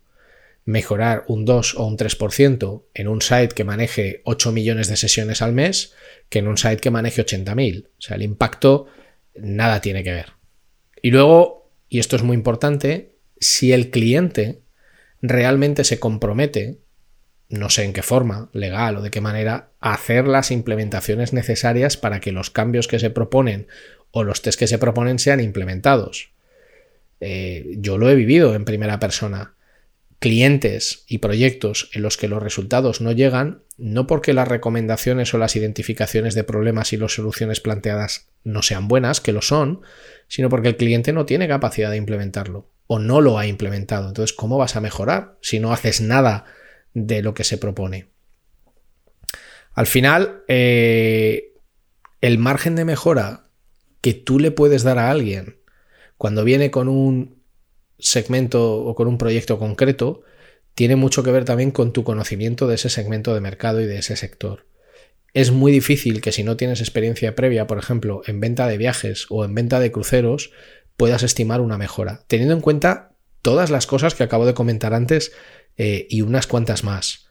mejorar 0.65 1.25
un 1.29 1.45
2 1.45 1.75
o 1.77 1.87
un 1.87 1.97
3% 1.97 2.85
en 2.95 3.09
un 3.09 3.21
site 3.21 3.55
que 3.55 3.65
maneje 3.65 4.23
8 4.25 4.53
millones 4.53 4.89
de 4.89 4.97
sesiones 4.97 5.43
al 5.43 5.53
mes 5.53 5.93
que 6.29 6.39
en 6.39 6.49
un 6.49 6.57
site 6.57 6.79
que 6.79 6.91
maneje 6.91 7.25
80.000. 7.25 7.87
O 7.87 8.01
sea, 8.01 8.17
el 8.17 8.23
impacto 8.23 8.87
nada 9.35 9.81
tiene 9.81 10.03
que 10.03 10.13
ver. 10.13 10.33
Y 11.03 11.11
luego, 11.11 11.71
y 11.89 11.99
esto 11.99 12.17
es 12.17 12.23
muy 12.23 12.35
importante, 12.35 13.17
si 13.39 13.73
el 13.73 13.91
cliente 13.91 14.63
realmente 15.21 15.85
se 15.85 16.01
compromete, 16.01 16.79
no 17.49 17.69
sé 17.69 17.85
en 17.85 17.93
qué 17.93 18.03
forma, 18.03 18.49
legal 18.53 18.97
o 18.97 19.03
de 19.03 19.11
qué 19.11 19.21
manera, 19.21 19.71
a 19.81 19.95
hacer 19.95 20.27
las 20.27 20.51
implementaciones 20.51 21.33
necesarias 21.35 21.97
para 21.99 22.21
que 22.21 22.33
los 22.33 22.51
cambios 22.51 22.89
que 22.89 22.99
se 22.99 23.11
proponen 23.11 23.67
o 24.11 24.25
los 24.25 24.41
test 24.41 24.59
que 24.59 24.67
se 24.67 24.79
proponen 24.79 25.19
sean 25.19 25.41
implementados. 25.41 26.31
Eh, 27.21 27.77
yo 27.79 27.99
lo 27.99 28.09
he 28.09 28.15
vivido 28.15 28.55
en 28.55 28.65
primera 28.65 28.99
persona 28.99 29.54
clientes 30.19 31.05
y 31.09 31.19
proyectos 31.19 31.91
en 31.93 32.03
los 32.03 32.17
que 32.17 32.29
los 32.29 32.43
resultados 32.43 33.01
no 33.01 33.13
llegan, 33.13 33.63
no 33.77 34.07
porque 34.07 34.33
las 34.33 34.49
recomendaciones 34.49 35.35
o 35.35 35.39
las 35.39 35.57
identificaciones 35.57 36.35
de 36.35 36.45
problemas 36.45 36.93
y 36.93 36.97
las 36.97 37.13
soluciones 37.13 37.61
planteadas 37.61 38.29
no 38.43 38.63
sean 38.63 38.89
buenas, 38.89 39.21
que 39.21 39.33
lo 39.33 39.43
son, 39.43 39.83
sino 40.29 40.49
porque 40.49 40.69
el 40.69 40.77
cliente 40.77 41.13
no 41.13 41.27
tiene 41.27 41.49
capacidad 41.49 41.91
de 41.91 41.97
implementarlo 41.97 42.71
o 42.87 42.99
no 42.99 43.21
lo 43.21 43.39
ha 43.39 43.47
implementado. 43.47 44.09
Entonces, 44.09 44.35
¿cómo 44.35 44.59
vas 44.59 44.77
a 44.77 44.81
mejorar 44.81 45.37
si 45.41 45.61
no 45.61 45.73
haces 45.73 46.01
nada 46.01 46.45
de 46.93 47.23
lo 47.23 47.35
que 47.35 47.45
se 47.45 47.59
propone? 47.59 48.09
Al 49.73 49.87
final, 49.87 50.43
eh, 50.49 51.53
el 52.21 52.39
margen 52.39 52.77
de 52.77 52.85
mejora 52.85 53.49
que 54.01 54.15
tú 54.15 54.39
le 54.39 54.51
puedes 54.51 54.83
dar 54.83 54.99
a 54.99 55.11
alguien 55.11 55.59
cuando 56.17 56.45
viene 56.45 56.71
con 56.71 56.89
un 56.89 57.34
segmento 58.05 58.77
o 58.77 58.95
con 58.95 59.09
un 59.09 59.19
proyecto 59.19 59.59
concreto 59.59 60.23
tiene 60.75 60.95
mucho 60.95 61.23
que 61.23 61.33
ver 61.33 61.45
también 61.45 61.71
con 61.71 61.93
tu 61.93 62.05
conocimiento 62.05 62.69
de 62.69 62.75
ese 62.75 62.91
segmento 62.91 63.35
de 63.35 63.41
mercado 63.41 63.81
y 63.81 63.87
de 63.87 63.99
ese 63.99 64.17
sector. 64.17 64.67
Es 65.33 65.51
muy 65.51 65.73
difícil 65.73 66.21
que 66.21 66.31
si 66.31 66.45
no 66.45 66.57
tienes 66.57 66.81
experiencia 66.81 67.35
previa, 67.35 67.67
por 67.67 67.79
ejemplo, 67.79 68.23
en 68.27 68.41
venta 68.41 68.69
de 68.69 68.79
viajes 68.79 69.27
o 69.31 69.45
en 69.45 69.55
venta 69.55 69.81
de 69.81 69.91
cruceros, 69.91 70.53
puedas 70.97 71.23
estimar 71.23 71.61
una 71.61 71.79
mejora, 71.79 72.25
teniendo 72.29 72.55
en 72.55 72.61
cuenta 72.61 73.13
todas 73.43 73.71
las 73.71 73.87
cosas 73.87 74.15
que 74.15 74.23
acabo 74.23 74.47
de 74.47 74.55
comentar 74.55 74.95
antes 74.95 75.33
eh, 75.77 76.07
y 76.11 76.23
unas 76.23 76.47
cuantas 76.47 76.85
más. 76.85 77.27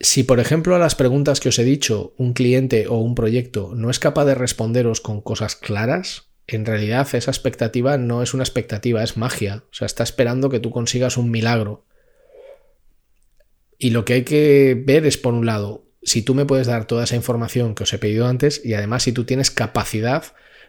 Si, 0.00 0.22
por 0.22 0.40
ejemplo, 0.40 0.74
a 0.74 0.78
las 0.78 0.94
preguntas 0.94 1.40
que 1.40 1.48
os 1.48 1.58
he 1.58 1.64
dicho, 1.64 2.14
un 2.16 2.32
cliente 2.32 2.86
o 2.88 2.96
un 2.96 3.14
proyecto 3.14 3.72
no 3.74 3.90
es 3.90 3.98
capaz 3.98 4.24
de 4.24 4.34
responderos 4.34 5.00
con 5.00 5.20
cosas 5.20 5.56
claras, 5.56 6.31
en 6.56 6.66
realidad 6.66 7.08
esa 7.14 7.30
expectativa 7.30 7.96
no 7.98 8.22
es 8.22 8.34
una 8.34 8.42
expectativa, 8.42 9.02
es 9.02 9.16
magia. 9.16 9.64
O 9.70 9.74
sea, 9.74 9.86
está 9.86 10.02
esperando 10.02 10.50
que 10.50 10.60
tú 10.60 10.70
consigas 10.70 11.16
un 11.16 11.30
milagro. 11.30 11.84
Y 13.78 13.90
lo 13.90 14.04
que 14.04 14.14
hay 14.14 14.22
que 14.22 14.80
ver 14.86 15.06
es, 15.06 15.18
por 15.18 15.34
un 15.34 15.46
lado, 15.46 15.84
si 16.02 16.22
tú 16.22 16.34
me 16.34 16.46
puedes 16.46 16.66
dar 16.66 16.86
toda 16.86 17.04
esa 17.04 17.16
información 17.16 17.74
que 17.74 17.84
os 17.84 17.92
he 17.92 17.98
pedido 17.98 18.26
antes 18.26 18.60
y 18.64 18.74
además 18.74 19.04
si 19.04 19.12
tú 19.12 19.24
tienes 19.24 19.50
capacidad 19.50 20.24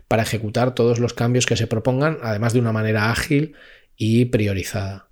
para 0.08 0.24
ejecutar 0.24 0.76
todos 0.76 1.00
los 1.00 1.14
cambios 1.14 1.46
que 1.46 1.58
se 1.58 1.68
propongan, 1.68 2.18
además 2.22 2.54
de 2.54 2.60
una 2.60 2.72
manera 2.72 3.12
ágil 3.12 3.56
y 3.96 4.26
priorizada. 4.26 5.10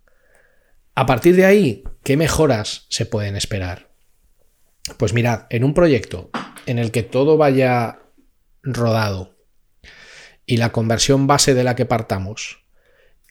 A 0.96 1.06
partir 1.06 1.36
de 1.36 1.46
ahí, 1.46 1.84
¿qué 2.04 2.18
mejoras 2.18 2.86
se 2.90 3.06
pueden 3.06 3.36
esperar? 3.36 3.90
Pues 4.98 5.14
mirad, 5.14 5.46
en 5.50 5.64
un 5.64 5.74
proyecto 5.74 6.30
en 6.66 6.80
el 6.80 6.92
que 6.92 7.04
todo 7.04 7.38
vaya 7.38 8.00
rodado, 8.64 9.36
y 10.52 10.58
la 10.58 10.74
conversión 10.74 11.28
base 11.28 11.54
de 11.54 11.64
la 11.64 11.78
que 11.78 11.86
partamos 11.86 12.66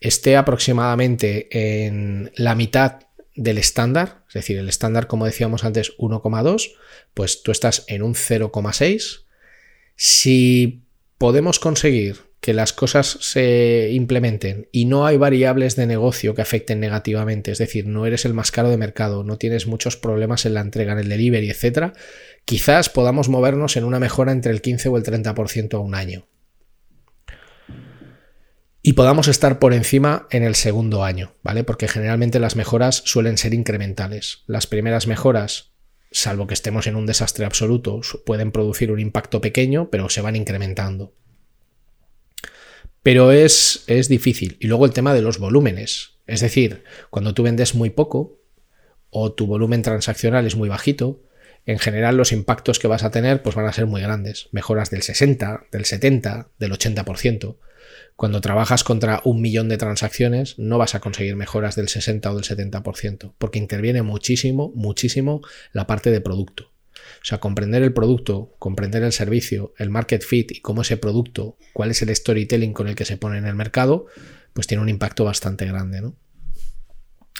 esté 0.00 0.38
aproximadamente 0.38 1.48
en 1.50 2.33
la 2.35 2.54
mitad 2.54 3.00
del 3.37 3.59
estándar, 3.59 4.24
es 4.28 4.33
decir, 4.33 4.56
el 4.56 4.70
estándar, 4.70 5.06
como 5.06 5.26
decíamos 5.26 5.64
antes, 5.64 5.94
1,2, 5.98 6.72
pues 7.12 7.42
tú 7.42 7.50
estás 7.50 7.85
en 7.88 8.02
un 8.02 8.14
0,6. 8.14 9.26
Si 9.96 10.80
podemos 11.18 11.59
conseguir 11.59 12.16
que 12.40 12.54
las 12.54 12.72
cosas 12.72 13.18
se 13.20 13.90
implementen 13.92 14.68
y 14.72 14.87
no 14.87 15.04
hay 15.04 15.18
variables 15.18 15.76
de 15.76 15.87
negocio 15.87 16.35
que 16.35 16.40
afecten 16.40 16.80
negativamente, 16.80 17.50
es 17.50 17.59
decir, 17.59 17.85
no 17.85 18.06
eres 18.06 18.24
el 18.24 18.33
más 18.33 18.50
caro 18.50 18.70
de 18.70 18.78
mercado, 18.78 19.24
no 19.24 19.37
tienes 19.37 19.66
muchos 19.66 19.98
problemas 19.98 20.46
en 20.46 20.54
la 20.54 20.62
entrega, 20.62 20.94
en 20.94 21.00
el 21.00 21.11
delivery, 21.11 21.50
etcétera, 21.50 21.92
quizás 22.46 22.88
podamos 22.88 23.28
movernos 23.28 23.76
en 23.76 23.85
una 23.85 24.00
mejora 24.00 24.33
entre 24.33 24.52
el 24.52 24.62
15 24.62 24.88
o 24.88 24.96
el 24.96 25.02
30% 25.02 25.74
a 25.74 25.80
un 25.80 25.94
año. 25.94 26.26
Y 28.82 28.94
podamos 28.94 29.28
estar 29.28 29.58
por 29.58 29.74
encima 29.74 30.26
en 30.30 30.42
el 30.42 30.54
segundo 30.54 31.04
año, 31.04 31.34
¿vale? 31.42 31.64
Porque 31.64 31.86
generalmente 31.86 32.40
las 32.40 32.56
mejoras 32.56 33.02
suelen 33.04 33.36
ser 33.36 33.52
incrementales. 33.52 34.42
Las 34.46 34.66
primeras 34.66 35.06
mejoras, 35.06 35.72
salvo 36.10 36.46
que 36.46 36.54
estemos 36.54 36.86
en 36.86 36.96
un 36.96 37.04
desastre 37.04 37.44
absoluto, 37.44 38.00
pueden 38.24 38.52
producir 38.52 38.90
un 38.90 38.98
impacto 38.98 39.42
pequeño, 39.42 39.90
pero 39.90 40.08
se 40.08 40.22
van 40.22 40.34
incrementando. 40.34 41.12
Pero 43.02 43.32
es, 43.32 43.84
es 43.86 44.08
difícil. 44.08 44.56
Y 44.60 44.66
luego 44.66 44.86
el 44.86 44.92
tema 44.92 45.12
de 45.12 45.22
los 45.22 45.38
volúmenes. 45.38 46.12
Es 46.26 46.40
decir, 46.40 46.84
cuando 47.10 47.34
tú 47.34 47.42
vendes 47.42 47.74
muy 47.74 47.90
poco 47.90 48.40
o 49.10 49.32
tu 49.32 49.46
volumen 49.46 49.82
transaccional 49.82 50.46
es 50.46 50.56
muy 50.56 50.70
bajito, 50.70 51.22
en 51.66 51.78
general 51.78 52.16
los 52.16 52.32
impactos 52.32 52.78
que 52.78 52.88
vas 52.88 53.04
a 53.04 53.10
tener 53.10 53.42
pues 53.42 53.54
van 53.54 53.66
a 53.66 53.72
ser 53.74 53.84
muy 53.84 54.00
grandes. 54.00 54.48
Mejoras 54.52 54.90
del 54.90 55.02
60, 55.02 55.66
del 55.70 55.84
70, 55.84 56.48
del 56.58 56.72
80%. 56.72 57.56
Cuando 58.20 58.42
trabajas 58.42 58.85
contra 58.85 59.22
un 59.24 59.40
millón 59.40 59.70
de 59.70 59.78
transacciones 59.78 60.59
no 60.59 60.76
vas 60.76 60.94
a 60.94 61.00
conseguir 61.00 61.37
mejoras 61.37 61.74
del 61.74 61.88
60 61.88 62.30
o 62.30 62.35
del 62.35 62.44
70%, 62.44 63.33
porque 63.38 63.59
interviene 63.59 64.02
muchísimo, 64.02 64.72
muchísimo 64.74 65.40
la 65.72 65.87
parte 65.87 66.11
de 66.11 66.20
producto. 66.20 66.70
O 66.94 67.24
sea, 67.24 67.38
comprender 67.38 67.83
el 67.83 67.94
producto, 67.94 68.54
comprender 68.59 69.04
el 69.04 69.12
servicio, 69.12 69.72
el 69.78 69.88
market 69.88 70.22
fit 70.22 70.52
y 70.52 70.61
cómo 70.61 70.83
ese 70.83 70.98
producto, 70.98 71.56
cuál 71.72 71.92
es 71.92 72.02
el 72.02 72.14
storytelling 72.14 72.74
con 72.74 72.88
el 72.88 72.94
que 72.94 73.06
se 73.06 73.16
pone 73.16 73.38
en 73.38 73.46
el 73.46 73.54
mercado, 73.54 74.04
pues 74.52 74.66
tiene 74.66 74.83
un 74.83 74.90
impacto 74.90 75.24
bastante 75.24 75.64
grande, 75.64 76.02
¿no? 76.02 76.14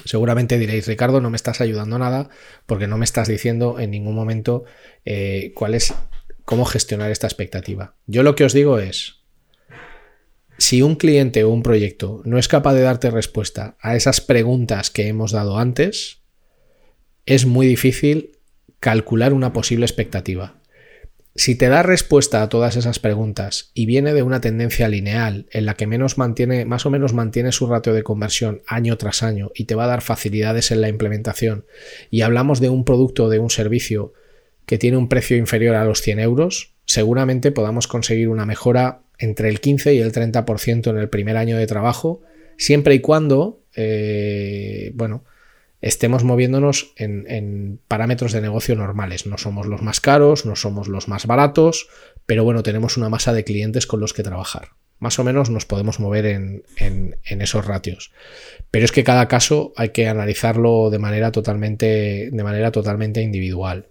Seguramente 0.07 0.59
diréis, 0.59 0.87
Ricardo, 0.87 1.21
no 1.21 1.29
me 1.29 1.37
estás 1.37 1.61
ayudando 1.61 1.99
nada 1.99 2.31
porque 2.65 2.87
no 2.87 2.97
me 2.97 3.05
estás 3.05 3.29
diciendo 3.29 3.79
en 3.81 3.91
ningún 3.91 4.15
momento 4.15 4.65
eh, 5.05 5.53
cuál 5.55 5.75
es, 5.75 5.93
cómo 6.47 6.65
gestionar 6.65 7.11
esta 7.11 7.27
expectativa. 7.27 7.97
Yo 8.07 8.23
lo 8.23 8.35
que 8.35 8.45
os 8.45 8.55
digo 8.55 8.79
es, 8.79 9.20
si 10.61 10.83
un 10.83 10.95
cliente 10.95 11.43
o 11.43 11.49
un 11.49 11.63
proyecto 11.63 12.21
no 12.27 12.39
es 12.39 12.47
capaz 12.47 12.75
de 12.75 12.83
darte 12.83 13.11
respuesta 13.11 13.79
a 13.81 13.97
esas 13.97 14.21
preguntas 14.21 14.91
que 14.91 15.09
hemos 15.09 15.33
dado 15.33 15.59
antes, 15.59 16.21
es 17.25 17.47
muy 17.47 17.67
difícil 17.67 18.33
calcular 18.79 19.33
una 19.33 19.55
posible 19.55 19.87
expectativa. 19.87 20.61
Si 21.35 21.55
te 21.55 21.71
da 21.71 21.83
respuesta 21.83 22.43
a 22.43 22.51
todas 22.51 22.77
esas 22.77 22.99
preguntas 22.99 23.71
y 23.73 23.87
viene 23.87 24.13
de 24.13 24.23
una 24.23 24.43
tendencia 24.43 24.87
lineal 24.89 25.47
en 25.51 25.65
la 25.65 25.75
que 25.75 25.87
menos 25.87 26.19
mantiene, 26.19 26.67
más 26.67 26.85
o 26.85 26.91
menos 26.91 27.15
mantiene 27.15 27.53
su 27.53 27.67
ratio 27.67 27.95
de 27.95 28.03
conversión 28.03 28.61
año 28.67 28.99
tras 28.99 29.23
año 29.23 29.51
y 29.55 29.65
te 29.65 29.75
va 29.75 29.85
a 29.85 29.89
dar 29.89 30.03
facilidades 30.03 30.73
en 30.73 30.83
la 30.83 30.91
implementación, 30.91 31.65
y 32.11 32.21
hablamos 32.21 32.61
de 32.61 32.69
un 32.69 32.85
producto 32.85 33.25
o 33.25 33.29
de 33.31 33.39
un 33.39 33.49
servicio 33.49 34.13
que 34.67 34.77
tiene 34.77 34.99
un 34.99 35.09
precio 35.09 35.39
inferior 35.39 35.77
a 35.77 35.87
los 35.87 36.03
100 36.03 36.21
euros, 36.21 36.75
seguramente 36.85 37.51
podamos 37.51 37.87
conseguir 37.87 38.29
una 38.29 38.45
mejora 38.45 39.05
entre 39.21 39.51
el 39.51 39.61
15 39.61 39.95
y 39.95 39.99
el 40.01 40.13
30% 40.13 40.91
en 40.91 40.99
el 40.99 41.09
primer 41.09 41.37
año 41.37 41.57
de 41.57 41.67
trabajo, 41.67 42.23
siempre 42.57 42.95
y 42.95 43.01
cuando, 43.01 43.63
eh, 43.77 44.91
bueno, 44.95 45.25
estemos 45.83 46.25
moviéndonos 46.25 46.93
en, 46.97 47.81
parámetros 47.87 48.33
de 48.33 48.41
negocio 48.41 48.75
normales. 48.75 49.27
No 49.27 49.39
somos 49.39 49.67
los 49.67 49.83
más 49.83 50.01
caros, 50.01 50.47
no 50.47 50.57
somos 50.57 50.89
los 50.89 51.07
más 51.07 51.27
baratos, 51.27 51.89
pero 52.27 52.45
bueno, 52.45 52.63
tenemos 52.63 52.97
una 52.97 53.11
masa 53.11 53.33
de 53.33 53.45
clientes 53.45 53.87
con 53.87 54.01
los 54.01 54.15
que 54.15 54.23
trabajar. 54.23 54.71
Más 54.99 55.19
o 55.19 55.25
menos 55.25 55.49
nos 55.49 55.65
podemos 55.65 56.01
mover 56.01 56.27
en, 56.27 56.65
en 56.77 57.43
esos 57.43 57.67
ratios. 57.67 58.13
Pero 58.71 58.85
es 58.85 58.93
que 58.93 59.05
cada 59.05 59.29
caso 59.29 59.73
hay 59.77 59.91
que 59.91 60.09
analizarlo 60.09 60.91
de 60.91 60.99
manera 60.99 61.33
totalmente, 61.33 62.31
de 62.31 62.45
manera 62.45 62.71
totalmente 62.71 63.23
individual. 63.23 63.90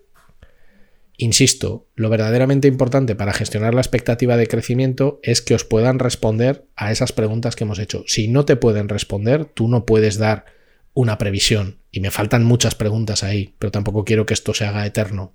Insisto, 1.21 1.85
lo 1.95 2.09
verdaderamente 2.09 2.69
importante 2.69 3.13
para 3.13 3.33
gestionar 3.33 3.73
la 3.73 3.81
expectativa 3.81 4.37
de 4.37 4.47
crecimiento 4.47 5.19
es 5.21 5.41
que 5.41 5.53
os 5.53 5.65
puedan 5.65 5.99
responder 5.99 6.65
a 6.77 6.93
esas 6.93 7.11
preguntas 7.11 7.57
que 7.57 7.65
hemos 7.65 7.77
hecho. 7.77 8.05
Si 8.07 8.29
no 8.29 8.45
te 8.45 8.55
pueden 8.55 8.87
responder, 8.87 9.43
tú 9.43 9.67
no 9.67 9.85
puedes 9.85 10.17
dar 10.17 10.45
una 10.93 11.17
previsión. 11.17 11.79
Y 11.91 11.99
me 11.99 12.09
faltan 12.09 12.45
muchas 12.45 12.73
preguntas 12.73 13.25
ahí, 13.25 13.53
pero 13.59 13.69
tampoco 13.69 14.05
quiero 14.05 14.25
que 14.25 14.33
esto 14.33 14.53
se 14.53 14.63
haga 14.63 14.85
eterno. 14.85 15.33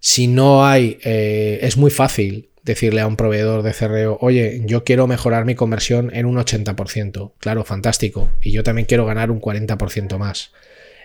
Si 0.00 0.28
no 0.28 0.64
hay, 0.64 0.98
eh, 1.04 1.58
es 1.60 1.76
muy 1.76 1.90
fácil 1.90 2.48
decirle 2.62 3.02
a 3.02 3.06
un 3.06 3.16
proveedor 3.16 3.62
de 3.62 3.74
cerreo, 3.74 4.16
oye, 4.22 4.62
yo 4.64 4.82
quiero 4.82 5.06
mejorar 5.06 5.44
mi 5.44 5.56
conversión 5.56 6.10
en 6.14 6.24
un 6.24 6.38
80%. 6.38 7.34
Claro, 7.36 7.64
fantástico. 7.64 8.30
Y 8.40 8.50
yo 8.50 8.62
también 8.62 8.86
quiero 8.86 9.04
ganar 9.04 9.30
un 9.30 9.42
40% 9.42 10.16
más. 10.16 10.52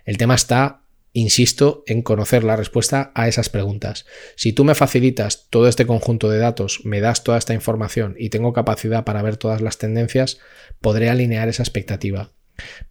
El 0.06 0.18
tema 0.18 0.36
está, 0.36 0.84
insisto, 1.18 1.84
en 1.88 2.04
conocer 2.04 2.44
la 2.44 2.56
respuesta 2.56 3.12
a 3.16 3.28
esas 3.28 3.50
preguntas. 3.50 4.06
Si 4.36 4.54
tú 4.54 4.64
me 4.64 4.76
facilitas 4.76 5.48
todo 5.50 5.68
este 5.68 5.88
conjunto 5.88 6.30
de 6.30 6.38
datos, 6.38 6.82
me 6.84 7.02
das 7.02 7.24
toda 7.24 7.40
esta 7.40 7.56
información 7.56 8.16
y 8.20 8.30
tengo 8.30 8.54
capacidad 8.54 9.04
para 9.04 9.24
ver 9.24 9.38
todas 9.38 9.62
las 9.62 9.80
tendencias, 9.80 10.38
podré 10.80 11.10
alinear 11.10 11.50
esa 11.50 11.64
expectativa. 11.64 12.34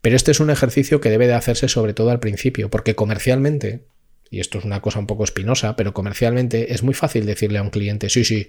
Pero 0.01 0.17
este 0.17 0.33
es 0.33 0.41
un 0.41 0.51
ejercicio 0.51 1.01
que 1.01 1.11
debe 1.11 1.29
de 1.29 1.35
hacerse 1.35 1.69
sobre 1.69 1.95
todo 1.95 2.11
al 2.11 2.19
principio, 2.19 2.69
porque 2.69 2.97
comercialmente, 2.97 3.87
y 4.29 4.41
esto 4.41 4.59
es 4.59 4.65
una 4.65 4.83
cosa 4.83 4.99
un 4.99 5.07
poco 5.07 5.23
espinosa, 5.23 5.77
pero 5.77 5.95
comercialmente 5.95 6.73
es 6.73 6.83
muy 6.83 6.95
fácil 6.95 7.27
decirle 7.27 7.59
a 7.59 7.63
un 7.63 7.71
cliente, 7.71 8.09
sí, 8.09 8.25
sí, 8.25 8.49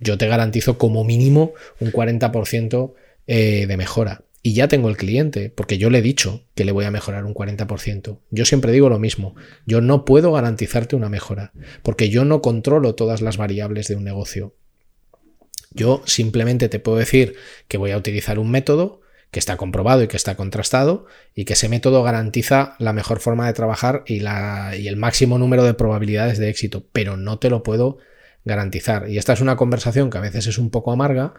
yo 0.00 0.16
te 0.16 0.28
garantizo 0.28 0.78
como 0.78 1.04
mínimo 1.04 1.52
un 1.78 1.92
40% 1.92 2.94
eh, 3.26 3.66
de 3.66 3.76
mejora. 3.76 4.23
Y 4.46 4.52
ya 4.52 4.68
tengo 4.68 4.90
el 4.90 4.98
cliente, 4.98 5.48
porque 5.48 5.78
yo 5.78 5.88
le 5.88 6.00
he 6.00 6.02
dicho 6.02 6.44
que 6.54 6.66
le 6.66 6.72
voy 6.72 6.84
a 6.84 6.90
mejorar 6.90 7.24
un 7.24 7.32
40%. 7.32 8.18
Yo 8.30 8.44
siempre 8.44 8.72
digo 8.72 8.90
lo 8.90 8.98
mismo, 8.98 9.34
yo 9.64 9.80
no 9.80 10.04
puedo 10.04 10.32
garantizarte 10.32 10.94
una 10.94 11.08
mejora, 11.08 11.52
porque 11.82 12.10
yo 12.10 12.26
no 12.26 12.42
controlo 12.42 12.94
todas 12.94 13.22
las 13.22 13.38
variables 13.38 13.88
de 13.88 13.96
un 13.96 14.04
negocio. 14.04 14.54
Yo 15.70 16.02
simplemente 16.04 16.68
te 16.68 16.78
puedo 16.78 16.98
decir 16.98 17.36
que 17.68 17.78
voy 17.78 17.92
a 17.92 17.96
utilizar 17.96 18.38
un 18.38 18.50
método 18.50 19.00
que 19.30 19.38
está 19.38 19.56
comprobado 19.56 20.02
y 20.02 20.08
que 20.08 20.18
está 20.18 20.36
contrastado 20.36 21.06
y 21.34 21.46
que 21.46 21.54
ese 21.54 21.70
método 21.70 22.02
garantiza 22.02 22.76
la 22.78 22.92
mejor 22.92 23.20
forma 23.20 23.46
de 23.46 23.54
trabajar 23.54 24.04
y, 24.06 24.20
la, 24.20 24.76
y 24.78 24.88
el 24.88 24.96
máximo 24.96 25.38
número 25.38 25.64
de 25.64 25.72
probabilidades 25.72 26.36
de 26.36 26.50
éxito, 26.50 26.84
pero 26.92 27.16
no 27.16 27.38
te 27.38 27.48
lo 27.48 27.62
puedo 27.62 27.96
garantizar. 28.44 29.08
Y 29.08 29.16
esta 29.16 29.32
es 29.32 29.40
una 29.40 29.56
conversación 29.56 30.10
que 30.10 30.18
a 30.18 30.20
veces 30.20 30.46
es 30.46 30.58
un 30.58 30.68
poco 30.68 30.92
amarga 30.92 31.32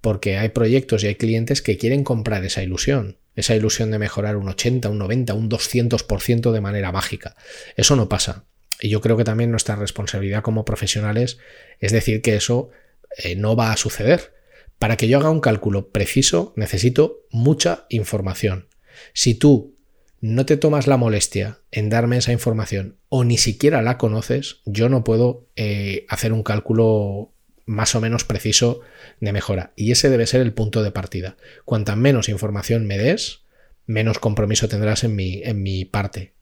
porque 0.00 0.38
hay 0.38 0.50
proyectos 0.50 1.02
y 1.02 1.08
hay 1.08 1.14
clientes 1.16 1.62
que 1.62 1.76
quieren 1.76 2.04
comprar 2.04 2.44
esa 2.44 2.62
ilusión, 2.62 3.18
esa 3.34 3.54
ilusión 3.54 3.90
de 3.90 3.98
mejorar 3.98 4.36
un 4.36 4.48
80, 4.48 4.88
un 4.88 4.98
90, 4.98 5.34
un 5.34 5.50
200% 5.50 6.52
de 6.52 6.60
manera 6.60 6.92
mágica. 6.92 7.36
Eso 7.76 7.96
no 7.96 8.08
pasa. 8.08 8.44
Y 8.80 8.90
yo 8.90 9.00
creo 9.00 9.16
que 9.16 9.24
también 9.24 9.50
nuestra 9.50 9.76
responsabilidad 9.76 10.42
como 10.42 10.64
profesionales 10.64 11.38
es 11.80 11.92
decir 11.92 12.22
que 12.22 12.36
eso 12.36 12.70
eh, 13.16 13.34
no 13.36 13.56
va 13.56 13.72
a 13.72 13.76
suceder. 13.76 14.34
Para 14.78 14.96
que 14.96 15.08
yo 15.08 15.18
haga 15.18 15.30
un 15.30 15.40
cálculo 15.40 15.90
preciso 15.90 16.52
necesito 16.56 17.26
mucha 17.30 17.86
información. 17.88 18.68
Si 19.12 19.34
tú 19.34 19.76
no 20.20 20.46
te 20.46 20.56
tomas 20.56 20.86
la 20.86 20.96
molestia 20.96 21.60
en 21.70 21.90
darme 21.90 22.16
esa 22.16 22.32
información 22.32 22.98
o 23.08 23.24
ni 23.24 23.38
siquiera 23.38 23.82
la 23.82 23.98
conoces, 23.98 24.62
yo 24.64 24.88
no 24.88 25.04
puedo 25.04 25.48
eh, 25.56 26.06
hacer 26.08 26.32
un 26.32 26.42
cálculo 26.42 27.32
más 27.68 27.94
o 27.94 28.00
menos 28.00 28.24
preciso 28.24 28.80
de 29.20 29.32
mejora. 29.32 29.72
Y 29.76 29.92
ese 29.92 30.08
debe 30.08 30.26
ser 30.26 30.40
el 30.40 30.54
punto 30.54 30.82
de 30.82 30.90
partida. 30.90 31.36
Cuanta 31.64 31.94
menos 31.94 32.28
información 32.28 32.86
me 32.86 32.98
des, 32.98 33.42
menos 33.86 34.18
compromiso 34.18 34.68
tendrás 34.68 35.04
en 35.04 35.14
mi, 35.14 35.42
en 35.44 35.62
mi 35.62 35.84
parte. 35.84 36.32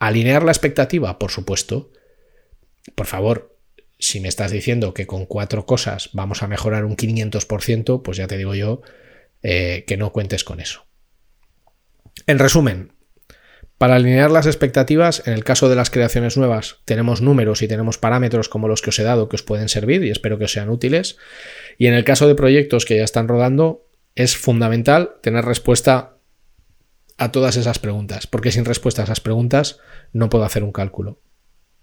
Alinear 0.00 0.42
la 0.42 0.50
expectativa, 0.50 1.18
por 1.18 1.30
supuesto. 1.30 1.92
Por 2.96 3.06
favor, 3.06 3.56
si 3.98 4.18
me 4.20 4.28
estás 4.28 4.50
diciendo 4.50 4.92
que 4.94 5.06
con 5.06 5.26
cuatro 5.26 5.64
cosas 5.64 6.10
vamos 6.12 6.42
a 6.42 6.48
mejorar 6.48 6.84
un 6.84 6.96
500%, 6.96 8.02
pues 8.02 8.16
ya 8.16 8.26
te 8.26 8.36
digo 8.36 8.54
yo 8.54 8.82
eh, 9.42 9.84
que 9.86 9.96
no 9.96 10.12
cuentes 10.12 10.42
con 10.42 10.60
eso. 10.60 10.86
En 12.26 12.40
resumen, 12.40 12.92
para 13.84 13.96
alinear 13.96 14.30
las 14.30 14.46
expectativas, 14.46 15.22
en 15.26 15.34
el 15.34 15.44
caso 15.44 15.68
de 15.68 15.76
las 15.76 15.90
creaciones 15.90 16.38
nuevas, 16.38 16.78
tenemos 16.86 17.20
números 17.20 17.60
y 17.60 17.68
tenemos 17.68 17.98
parámetros 17.98 18.48
como 18.48 18.66
los 18.66 18.80
que 18.80 18.88
os 18.88 18.98
he 18.98 19.02
dado 19.02 19.28
que 19.28 19.36
os 19.36 19.42
pueden 19.42 19.68
servir 19.68 20.02
y 20.04 20.10
espero 20.10 20.38
que 20.38 20.46
os 20.46 20.52
sean 20.52 20.70
útiles. 20.70 21.18
Y 21.76 21.86
en 21.86 21.92
el 21.92 22.02
caso 22.02 22.26
de 22.26 22.34
proyectos 22.34 22.86
que 22.86 22.96
ya 22.96 23.04
están 23.04 23.28
rodando, 23.28 23.86
es 24.14 24.38
fundamental 24.38 25.16
tener 25.20 25.44
respuesta 25.44 26.16
a 27.18 27.30
todas 27.30 27.58
esas 27.58 27.78
preguntas, 27.78 28.26
porque 28.26 28.52
sin 28.52 28.64
respuesta 28.64 29.02
a 29.02 29.04
esas 29.04 29.20
preguntas 29.20 29.80
no 30.14 30.30
puedo 30.30 30.44
hacer 30.44 30.64
un 30.64 30.72
cálculo. 30.72 31.20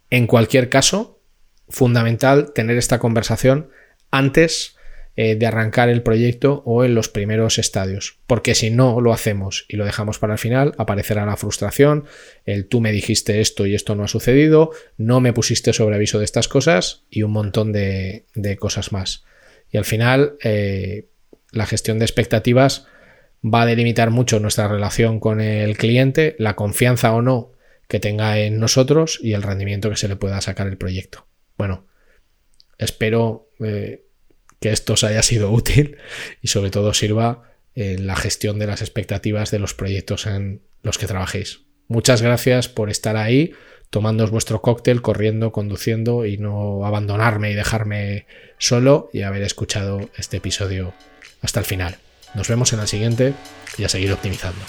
En 0.09 0.25
cualquier 0.25 0.69
caso, 0.69 1.21
fundamental 1.69 2.51
tener 2.53 2.77
esta 2.77 2.97
conversación 2.97 3.69
antes 4.09 4.75
eh, 5.23 5.35
de 5.35 5.45
arrancar 5.45 5.87
el 5.87 6.01
proyecto 6.01 6.63
o 6.65 6.83
en 6.83 6.95
los 6.95 7.07
primeros 7.07 7.59
estadios. 7.59 8.17
Porque 8.25 8.55
si 8.55 8.71
no 8.71 9.01
lo 9.01 9.13
hacemos 9.13 9.65
y 9.69 9.75
lo 9.75 9.85
dejamos 9.85 10.17
para 10.17 10.33
el 10.33 10.39
final, 10.39 10.73
aparecerá 10.79 11.27
la 11.27 11.37
frustración, 11.37 12.05
el 12.43 12.65
tú 12.65 12.81
me 12.81 12.91
dijiste 12.91 13.39
esto 13.39 13.67
y 13.67 13.75
esto 13.75 13.93
no 13.93 14.03
ha 14.03 14.07
sucedido, 14.07 14.71
no 14.97 15.21
me 15.21 15.31
pusiste 15.31 15.73
sobre 15.73 15.95
aviso 15.95 16.17
de 16.17 16.25
estas 16.25 16.47
cosas 16.47 17.03
y 17.11 17.21
un 17.21 17.33
montón 17.33 17.71
de, 17.71 18.25
cosas 18.57 18.91
más. 18.91 19.23
Y 19.69 19.77
al 19.77 19.85
final, 19.85 20.37
eh, 20.43 21.09
la 21.51 21.67
gestión 21.67 21.99
de 21.99 22.05
expectativas 22.05 22.87
va 23.45 23.61
a 23.61 23.67
delimitar 23.67 24.09
mucho 24.09 24.39
nuestra 24.39 24.67
relación 24.69 25.19
con 25.19 25.39
el 25.39 25.77
cliente, 25.77 26.35
la 26.39 26.55
confianza 26.55 27.13
o 27.13 27.21
no 27.21 27.51
que 27.87 27.99
tenga 27.99 28.39
en 28.39 28.59
nosotros 28.59 29.19
y 29.21 29.33
el 29.33 29.43
rendimiento 29.43 29.91
que 29.91 29.97
se 29.97 30.07
le 30.07 30.15
pueda 30.15 30.41
sacar 30.41 30.65
el 30.65 30.77
proyecto. 30.77 31.27
Bueno, 31.59 31.85
espero 32.79 33.51
eh, 33.59 34.05
que 34.61 34.71
esto 34.71 34.93
os 34.93 35.03
haya 35.03 35.23
sido 35.23 35.51
útil 35.51 35.97
y 36.41 36.47
sobre 36.47 36.69
todo 36.69 36.93
sirva 36.93 37.51
en 37.75 38.07
la 38.07 38.15
gestión 38.15 38.59
de 38.59 38.67
las 38.67 38.81
expectativas 38.81 39.51
de 39.51 39.59
los 39.59 39.73
proyectos 39.73 40.27
en 40.27 40.61
los 40.83 40.97
que 40.97 41.07
trabajéis. 41.07 41.61
Muchas 41.87 42.21
gracias 42.21 42.69
por 42.69 42.89
estar 42.89 43.17
ahí, 43.17 43.53
tomándoos 43.89 44.29
vuestro 44.29 44.61
cóctel, 44.61 45.01
corriendo, 45.01 45.51
conduciendo 45.51 46.25
y 46.25 46.37
no 46.37 46.85
abandonarme 46.85 47.51
y 47.51 47.55
dejarme 47.55 48.27
solo 48.57 49.09
y 49.11 49.23
haber 49.23 49.41
escuchado 49.41 50.09
este 50.15 50.37
episodio 50.37 50.93
hasta 51.41 51.59
el 51.59 51.65
final. 51.65 51.97
Nos 52.35 52.47
vemos 52.47 52.71
en 52.71 52.79
el 52.79 52.87
siguiente 52.87 53.33
y 53.77 53.83
a 53.83 53.89
seguir 53.89 54.13
optimizando. 54.13 54.61